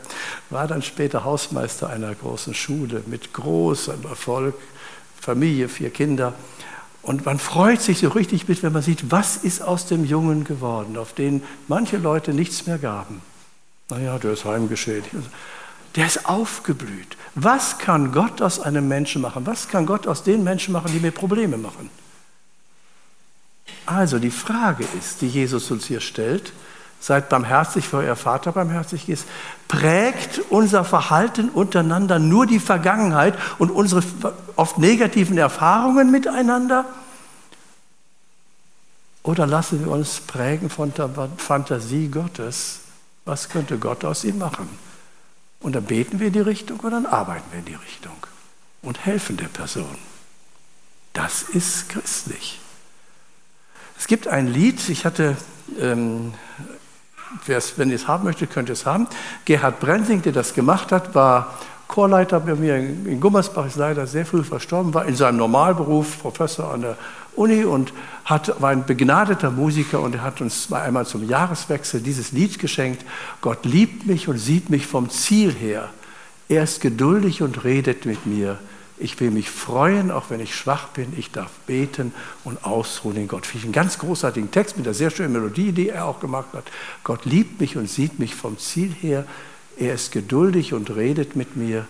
war 0.51 0.67
dann 0.67 0.83
später 0.83 1.25
Hausmeister 1.25 1.89
einer 1.89 2.15
großen 2.15 2.55
Schule 2.55 3.03
mit 3.07 3.33
großem 3.33 4.05
Erfolg, 4.05 4.55
Familie, 5.21 5.69
vier 5.69 5.91
Kinder. 5.91 6.35
Und 7.07 7.25
man 7.25 7.39
freut 7.39 7.81
sich 7.81 8.01
so 8.01 8.09
richtig 8.09 8.49
mit, 8.49 8.65
wenn 8.65 8.73
man 8.73 8.83
sieht, 8.83 9.13
was 9.13 9.37
ist 9.37 9.63
aus 9.63 9.87
dem 9.87 10.05
Jungen 10.05 10.43
geworden, 10.43 10.97
auf 10.97 11.13
den 11.13 11.41
manche 11.69 11.99
Leute 11.99 12.35
nichts 12.35 12.67
mehr 12.67 12.79
gaben. 12.79 13.23
Naja, 13.89 14.19
der 14.19 14.33
ist 14.33 14.45
heimgeschädigt. 14.45 15.15
Der 15.95 16.05
ist 16.05 16.27
aufgeblüht. 16.29 17.17
Was 17.37 17.79
kann 17.79 18.11
Gott 18.11 18.43
aus 18.43 18.59
einem 18.59 18.89
Menschen 18.89 19.23
machen? 19.23 19.47
Was 19.47 19.69
kann 19.69 19.87
Gott 19.87 20.09
aus 20.09 20.25
den 20.25 20.43
Menschen 20.43 20.73
machen, 20.73 20.91
die 20.93 20.99
mir 20.99 21.13
Probleme 21.13 21.57
machen? 21.57 21.91
Also 23.87 24.19
die 24.19 24.33
Frage 24.33 24.85
ist, 24.99 25.21
die 25.21 25.29
Jesus 25.29 25.71
uns 25.71 25.87
hier 25.87 26.01
stellt, 26.01 26.53
seid 27.01 27.29
barmherzig, 27.29 27.93
wie 27.93 27.97
euer 27.97 28.17
Vater 28.17 28.53
barmherzig 28.53 29.09
ist. 29.09 29.27
Prägt 29.69 30.41
unser 30.51 30.85
Verhalten 30.85 31.49
untereinander 31.49 32.19
nur 32.19 32.47
die 32.47 32.61
Vergangenheit 32.61 33.37
und 33.59 33.71
unsere 33.71 34.03
oft 34.57 34.79
negativen 34.79 35.39
Erfahrungen 35.39 36.11
miteinander? 36.11 36.85
Oder 39.23 39.47
lassen 39.47 39.85
wir 39.85 39.91
uns 39.91 40.21
prägen 40.21 40.71
von 40.71 40.95
der 40.95 41.11
Fantasie 41.37 42.09
Gottes? 42.09 42.81
Was 43.25 43.49
könnte 43.49 43.77
Gott 43.79 44.05
aus 44.05 44.23
ihm 44.23 44.39
machen? 44.39 44.69
Und 45.61 45.75
dann 45.75 45.85
beten 45.85 46.21
wir 46.21 46.29
in 46.29 46.33
die 46.33 46.41
Richtung 46.41 46.79
und 46.81 46.93
dann 46.93 47.07
arbeiten 47.07 47.45
wir 47.51 47.59
in 47.59 47.65
die 47.65 47.75
Richtung 47.75 48.17
und 48.83 49.05
helfen 49.05 49.37
der 49.37 49.49
Person. 49.49 49.99
Das 51.13 51.43
ist 51.43 51.89
christlich. 51.89 52.61
Es 53.99 54.07
gibt 54.07 54.29
ein 54.29 54.47
Lied, 54.47 54.89
ich 54.89 55.05
hatte, 55.05 55.37
ähm, 55.81 56.35
wenn 57.47 57.91
ihr 57.91 57.97
es 57.97 58.09
haben 58.09 58.25
möchtet, 58.25 58.51
könnt 58.51 58.69
ihr 58.69 58.75
es 58.75 58.87
haben. 58.87 59.07
Gerhard 59.45 59.81
Brensing, 59.81 60.23
der 60.23 60.33
das 60.33 60.55
gemacht 60.55 60.93
hat, 60.93 61.15
war 61.15 61.55
Chorleiter 61.89 62.41
bei 62.41 62.55
mir 62.55 62.77
in 62.77 63.21
Gummersbach, 63.21 63.67
ist 63.67 63.77
leider 63.77 64.07
sehr 64.07 64.27
früh 64.27 64.43
verstorben, 64.43 64.93
war 64.93 65.07
in 65.07 65.15
seinem 65.15 65.37
Normalberuf 65.37 66.21
Professor 66.21 66.73
an 66.73 66.83
der 66.83 66.97
Uni 67.37 67.65
und 67.65 67.93
hat, 68.25 68.61
war 68.61 68.71
ein 68.71 68.87
begnadeter 68.87 69.51
Musiker 69.51 70.01
und 70.01 70.17
er 70.17 70.23
hat 70.23 70.41
uns 70.41 70.73
einmal 70.73 71.07
zum 71.07 71.29
Jahreswechsel 71.29 72.01
dieses 72.01 72.33
Lied 72.33 72.59
geschenkt. 72.59 73.05
Gott 73.41 73.65
liebt 73.65 74.07
mich 74.07 74.27
und 74.27 74.39
sieht 74.39 74.69
mich 74.71 74.87
vom 74.87 75.11
Ziel 75.11 75.53
her. 75.53 75.91
Er 76.49 76.65
ist 76.65 76.81
geduldig 76.81 77.43
und 77.43 77.65
redet 77.65 78.07
mit 78.07 78.27
mir. 78.27 78.59
Ich 78.99 79.21
will 79.21 79.31
mich 79.31 79.51
freuen, 79.51 80.11
auch 80.11 80.31
wenn 80.31 80.41
ich 80.41 80.55
schwach 80.55 80.89
bin. 80.89 81.13
Ich 81.19 81.31
darf 81.31 81.51
beten 81.67 82.15
und 82.45 82.65
ausruhen 82.65 83.17
in 83.17 83.29
Gott. 83.29 83.45
Finde 83.45 83.59
ich 83.59 83.65
einen 83.65 83.73
ganz 83.73 83.99
großartigen 83.99 84.51
Text 84.51 84.79
mit 84.79 84.87
einer 84.87 84.95
sehr 84.95 85.11
schönen 85.11 85.35
Melodie, 85.35 85.73
die 85.73 85.91
er 85.91 86.07
auch 86.07 86.21
gemacht 86.21 86.49
hat. 86.55 86.65
Gott 87.05 87.27
liebt 87.27 87.61
mich 87.61 87.77
und 87.77 87.91
sieht 87.91 88.19
mich 88.19 88.35
vom 88.35 88.59
Ziel 88.59 88.93
her. 88.93 89.27
Er 89.77 89.95
ist 89.95 90.13
geduldig 90.13 90.73
und 90.73 90.95
redet 90.97 91.37
mit 91.37 91.57
mir. 91.57 91.87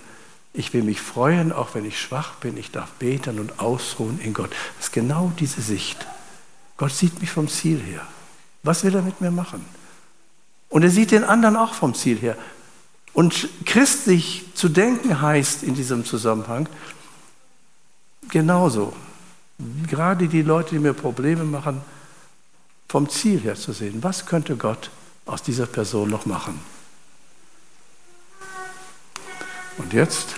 Ich 0.52 0.72
will 0.72 0.82
mich 0.82 1.00
freuen, 1.00 1.52
auch 1.52 1.74
wenn 1.74 1.84
ich 1.84 2.00
schwach 2.00 2.34
bin. 2.36 2.56
Ich 2.56 2.72
darf 2.72 2.90
beten 2.92 3.38
und 3.38 3.60
ausruhen 3.60 4.18
in 4.20 4.34
Gott. 4.34 4.50
Das 4.78 4.86
ist 4.86 4.92
genau 4.92 5.30
diese 5.38 5.60
Sicht. 5.60 6.06
Gott 6.76 6.92
sieht 6.92 7.20
mich 7.20 7.30
vom 7.30 7.46
Ziel 7.48 7.80
her. 7.80 8.00
Was 8.64 8.82
will 8.82 8.94
er 8.94 9.02
mit 9.02 9.20
mir 9.20 9.30
machen? 9.30 9.64
Und 10.68 10.82
er 10.82 10.90
sieht 10.90 11.12
den 11.12 11.22
anderen 11.22 11.56
auch 11.56 11.74
vom 11.74 11.94
Ziel 11.94 12.18
her. 12.18 12.36
Und 13.16 13.48
christlich 13.64 14.44
zu 14.52 14.68
denken 14.68 15.22
heißt 15.22 15.62
in 15.62 15.74
diesem 15.74 16.04
Zusammenhang, 16.04 16.68
genauso. 18.28 18.92
Gerade 19.88 20.28
die 20.28 20.42
Leute, 20.42 20.74
die 20.74 20.78
mir 20.78 20.92
Probleme 20.92 21.44
machen, 21.44 21.80
vom 22.90 23.08
Ziel 23.08 23.40
her 23.40 23.54
zu 23.54 23.72
sehen. 23.72 24.02
Was 24.02 24.26
könnte 24.26 24.56
Gott 24.56 24.90
aus 25.24 25.42
dieser 25.42 25.64
Person 25.64 26.10
noch 26.10 26.26
machen? 26.26 26.60
Und 29.78 29.94
jetzt, 29.94 30.36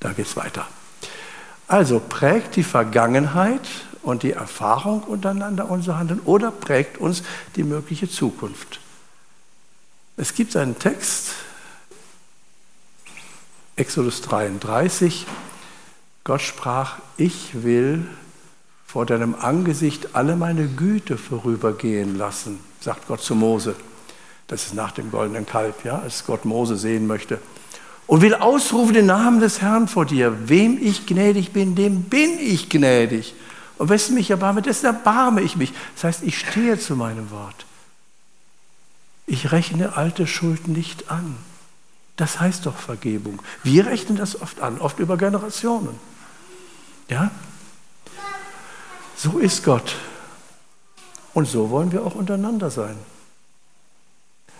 da 0.00 0.14
geht 0.14 0.26
es 0.26 0.34
weiter. 0.34 0.66
Also 1.68 2.00
prägt 2.00 2.56
die 2.56 2.64
Vergangenheit 2.64 3.68
und 4.00 4.22
die 4.22 4.32
Erfahrung 4.32 5.02
untereinander 5.02 5.68
unser 5.68 5.98
Handeln 5.98 6.20
oder 6.20 6.50
prägt 6.50 6.96
uns 6.96 7.22
die 7.56 7.64
mögliche 7.64 8.08
Zukunft. 8.08 8.80
Es 10.16 10.32
gibt 10.32 10.56
einen 10.56 10.78
Text, 10.78 11.34
Exodus 13.76 14.22
33, 14.22 15.26
Gott 16.22 16.42
sprach, 16.42 16.98
ich 17.16 17.64
will 17.64 18.06
vor 18.86 19.04
deinem 19.04 19.34
Angesicht 19.34 20.14
alle 20.14 20.36
meine 20.36 20.68
Güte 20.68 21.18
vorübergehen 21.18 22.16
lassen, 22.16 22.60
sagt 22.80 23.08
Gott 23.08 23.20
zu 23.20 23.34
Mose. 23.34 23.74
Das 24.46 24.66
ist 24.66 24.74
nach 24.74 24.92
dem 24.92 25.10
goldenen 25.10 25.46
Kalb, 25.46 25.84
ja, 25.84 25.98
als 25.98 26.24
Gott 26.24 26.44
Mose 26.44 26.76
sehen 26.76 27.08
möchte. 27.08 27.40
Und 28.06 28.20
will 28.22 28.34
ausrufen 28.34 28.94
den 28.94 29.06
Namen 29.06 29.40
des 29.40 29.60
Herrn 29.60 29.88
vor 29.88 30.04
dir. 30.04 30.48
Wem 30.48 30.78
ich 30.80 31.06
gnädig 31.06 31.52
bin, 31.52 31.74
dem 31.74 32.02
bin 32.02 32.38
ich 32.38 32.68
gnädig. 32.68 33.34
Und 33.78 33.88
wessen 33.88 34.14
mich 34.14 34.30
erbarme, 34.30 34.62
dessen 34.62 34.86
erbarme 34.86 35.40
ich 35.40 35.56
mich. 35.56 35.72
Das 35.94 36.04
heißt, 36.04 36.22
ich 36.22 36.38
stehe 36.38 36.78
zu 36.78 36.94
meinem 36.94 37.30
Wort. 37.32 37.66
Ich 39.26 39.50
rechne 39.50 39.96
alte 39.96 40.26
Schuld 40.26 40.68
nicht 40.68 41.10
an. 41.10 41.34
Das 42.16 42.40
heißt 42.40 42.66
doch 42.66 42.76
Vergebung. 42.76 43.42
Wir 43.62 43.86
rechnen 43.86 44.16
das 44.16 44.40
oft 44.40 44.60
an, 44.60 44.78
oft 44.78 44.98
über 45.00 45.16
Generationen. 45.16 45.98
Ja? 47.08 47.30
So 49.16 49.38
ist 49.38 49.64
Gott. 49.64 49.96
Und 51.32 51.48
so 51.48 51.70
wollen 51.70 51.90
wir 51.90 52.04
auch 52.04 52.14
untereinander 52.14 52.70
sein. 52.70 52.96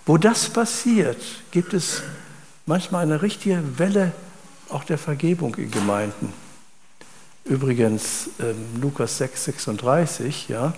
Wo 0.06 0.18
das 0.18 0.50
passiert, 0.50 1.22
gibt 1.50 1.72
es 1.72 2.02
manchmal 2.66 3.04
eine 3.04 3.22
richtige 3.22 3.78
Welle 3.78 4.12
auch 4.68 4.84
der 4.84 4.98
Vergebung 4.98 5.54
in 5.54 5.70
Gemeinden. 5.70 6.32
Übrigens, 7.44 8.30
ähm, 8.40 8.80
Lukas 8.80 9.18
6, 9.18 9.44
36, 9.44 10.48
ja, 10.48 10.74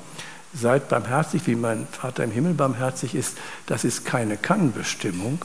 seid 0.53 0.89
barmherzig, 0.89 1.47
wie 1.47 1.55
mein 1.55 1.87
Vater 1.87 2.25
im 2.25 2.33
Himmel 2.33 2.55
barmherzig 2.55 3.15
ist, 3.15 3.37
das 3.67 3.85
ist 3.85 4.05
keine 4.05 4.37
Kannbestimmung. 4.37 5.45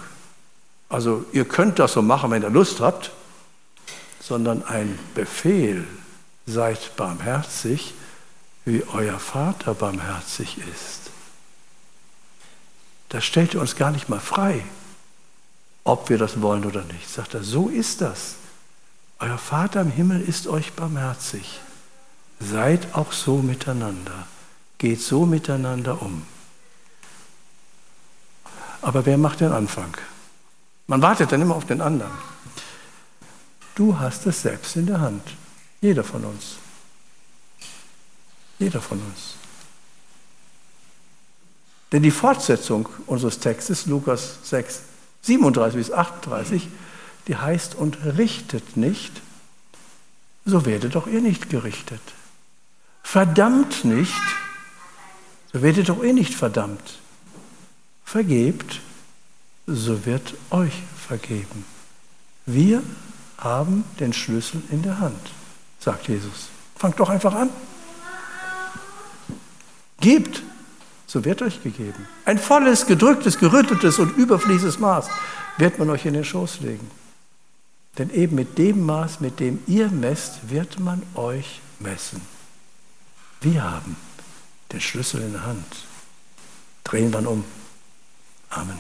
Also 0.91 1.23
ihr 1.32 1.45
könnt 1.45 1.80
das 1.80 1.93
so 1.93 2.01
machen, 2.01 2.32
wenn 2.32 2.43
ihr 2.43 2.49
Lust 2.49 2.82
habt, 2.82 3.12
sondern 4.19 4.63
ein 4.65 4.99
Befehl, 5.15 5.88
seid 6.45 6.97
barmherzig, 6.97 7.93
wie 8.65 8.84
euer 8.93 9.17
Vater 9.17 9.73
barmherzig 9.73 10.58
ist. 10.58 11.12
Das 13.08 13.23
stellt 13.23 13.56
uns 13.56 13.77
gar 13.77 13.91
nicht 13.91 14.10
mal 14.10 14.19
frei, 14.19 14.65
ob 15.86 16.10
wir 16.10 16.17
das 16.17 16.41
wollen 16.41 16.65
oder 16.65 16.84
nicht. 16.84 17.10
Sagt 17.10 17.36
er, 17.36 17.43
so 17.43 17.69
ist 17.69 18.01
das. 18.01 18.36
Euer 19.19 19.38
Vater 19.38 19.82
im 19.82 19.91
Himmel 19.91 20.21
ist 20.21 20.47
euch 20.47 20.73
barmherzig. 20.73 21.62
Seid 22.41 22.95
auch 22.95 23.13
so 23.13 23.38
miteinander. 23.38 24.27
Geht 24.77 25.01
so 25.01 25.25
miteinander 25.25 26.01
um. 26.01 26.25
Aber 28.82 29.06
wer 29.06 29.17
macht 29.17 29.39
den 29.39 29.54
Anfang? 29.54 29.95
Man 30.88 31.02
wartet 31.02 31.32
dann 31.32 31.41
immer 31.41 31.56
auf 31.56 31.65
den 31.65 31.82
anderen. 31.82 32.12
Du 33.76 33.98
hast 33.98 34.26
es 34.28 34.41
selbst 34.41 34.76
in 34.76 34.86
der 34.86 35.00
Hand. 35.00 35.24
Jeder 35.82 36.04
von 36.04 36.24
uns. 36.24 36.58
Jeder 38.60 38.82
von 38.82 39.00
uns. 39.00 39.36
Denn 41.91 42.04
die 42.04 42.12
Fortsetzung 42.12 42.88
unseres 43.08 43.39
Textes, 43.39 43.86
Lukas 43.86 44.38
6, 44.44 44.82
37 45.24 45.78
bis 45.78 45.91
38, 45.91 46.70
die 47.28 47.36
heißt, 47.36 47.76
und 47.76 47.98
richtet 48.17 48.78
nicht, 48.78 49.22
so 50.46 50.65
werdet 50.65 50.96
doch 50.96 51.08
ihr 51.08 51.22
nicht 51.22 51.50
gerichtet. 51.50 52.02
Verdammt 53.04 53.84
nicht, 53.84 54.13
so 55.52 55.62
werdet 55.62 55.89
doch 55.89 56.04
ihr 56.04 56.13
nicht 56.13 56.34
verdammt. 56.34 57.00
Vergebt, 58.06 58.80
so 59.67 60.06
wird 60.06 60.34
euch 60.50 60.74
vergeben. 60.97 61.65
Wir 62.45 62.84
haben 63.38 63.84
den 64.00 64.13
Schlüssel 64.13 64.62
in 64.71 64.82
der 64.84 65.00
Hand, 65.00 65.32
sagt 65.80 66.08
Jesus. 66.08 66.50
Fangt 66.76 67.00
doch 67.00 67.10
einfach 67.10 67.34
an. 67.34 67.50
Gebt, 70.00 70.41
so 71.06 71.24
wird 71.26 71.41
euch 71.41 71.62
gegeben. 71.62 72.08
Ein 72.26 72.39
volles, 72.39 72.88
gedrücktes, 72.88 73.38
gerütteltes 73.38 74.00
und 74.00 74.17
überfließendes 74.17 74.80
Maß 74.80 75.10
wird 75.58 75.78
man 75.78 75.89
euch 75.89 76.06
in 76.06 76.13
den 76.13 76.26
Schoß 76.26 76.62
legen. 76.62 76.89
Denn 77.97 78.10
eben 78.10 78.36
mit 78.36 78.58
dem 78.58 78.86
Maß, 78.86 79.19
mit 79.19 79.39
dem 79.39 79.62
ihr 79.67 79.89
messt, 79.89 80.50
wird 80.50 80.80
man 80.80 81.04
euch 81.15 81.62
messen. 81.80 82.21
Wir 83.41 83.63
haben 83.63 83.97
den 84.71 84.82
Schlüssel 84.82 85.21
in 85.21 85.34
der 85.34 85.45
Hand. 85.45 85.86
Drehen 86.84 87.12
dann 87.12 87.28
um. 87.28 87.43
Amen. 88.50 88.80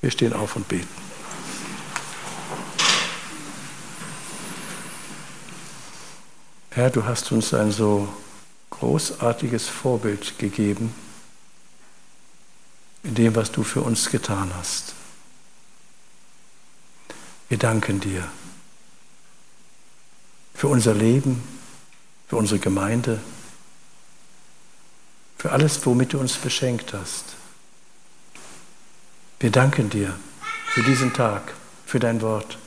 Wir 0.00 0.10
stehen 0.10 0.32
auf 0.32 0.56
und 0.56 0.68
beten. 0.68 0.88
Herr, 6.70 6.90
du 6.90 7.04
hast 7.04 7.32
uns 7.32 7.54
ein 7.54 7.72
so 7.72 8.06
großartiges 8.70 9.66
Vorbild 9.68 10.38
gegeben 10.38 10.94
in 13.02 13.14
dem, 13.14 13.34
was 13.34 13.50
du 13.50 13.62
für 13.62 13.80
uns 13.80 14.10
getan 14.10 14.52
hast. 14.54 14.94
Wir 17.48 17.58
danken 17.58 18.00
dir 18.00 18.28
für 20.54 20.68
unser 20.68 20.94
Leben, 20.94 21.42
für 22.28 22.36
unsere 22.36 22.58
Gemeinde, 22.58 23.20
für 25.38 25.52
alles, 25.52 25.86
womit 25.86 26.12
du 26.12 26.18
uns 26.18 26.34
beschenkt 26.34 26.92
hast. 26.92 27.36
Wir 29.38 29.50
danken 29.50 29.90
dir 29.90 30.14
für 30.66 30.82
diesen 30.82 31.12
Tag, 31.12 31.52
für 31.84 31.98
dein 31.98 32.22
Wort. 32.22 32.58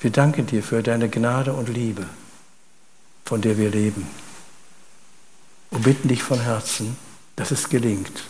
Wir 0.00 0.10
danken 0.10 0.46
dir 0.46 0.62
für 0.62 0.82
deine 0.82 1.08
Gnade 1.08 1.52
und 1.52 1.68
Liebe, 1.68 2.06
von 3.24 3.40
der 3.42 3.58
wir 3.58 3.70
leben. 3.70 4.06
und 5.70 5.84
bitten 5.84 6.08
dich 6.08 6.22
von 6.22 6.40
Herzen, 6.40 6.96
dass 7.36 7.50
es 7.50 7.68
gelingt, 7.68 8.24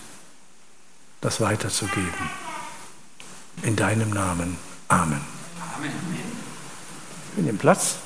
das 1.20 1.40
weiterzugeben. 1.40 2.30
In 3.62 3.76
deinem 3.76 4.10
Namen. 4.10 4.56
Amen. 4.88 5.20
Amen. 5.74 5.92
Wir 7.34 7.44
nehmen 7.44 7.58
Platz. 7.58 7.96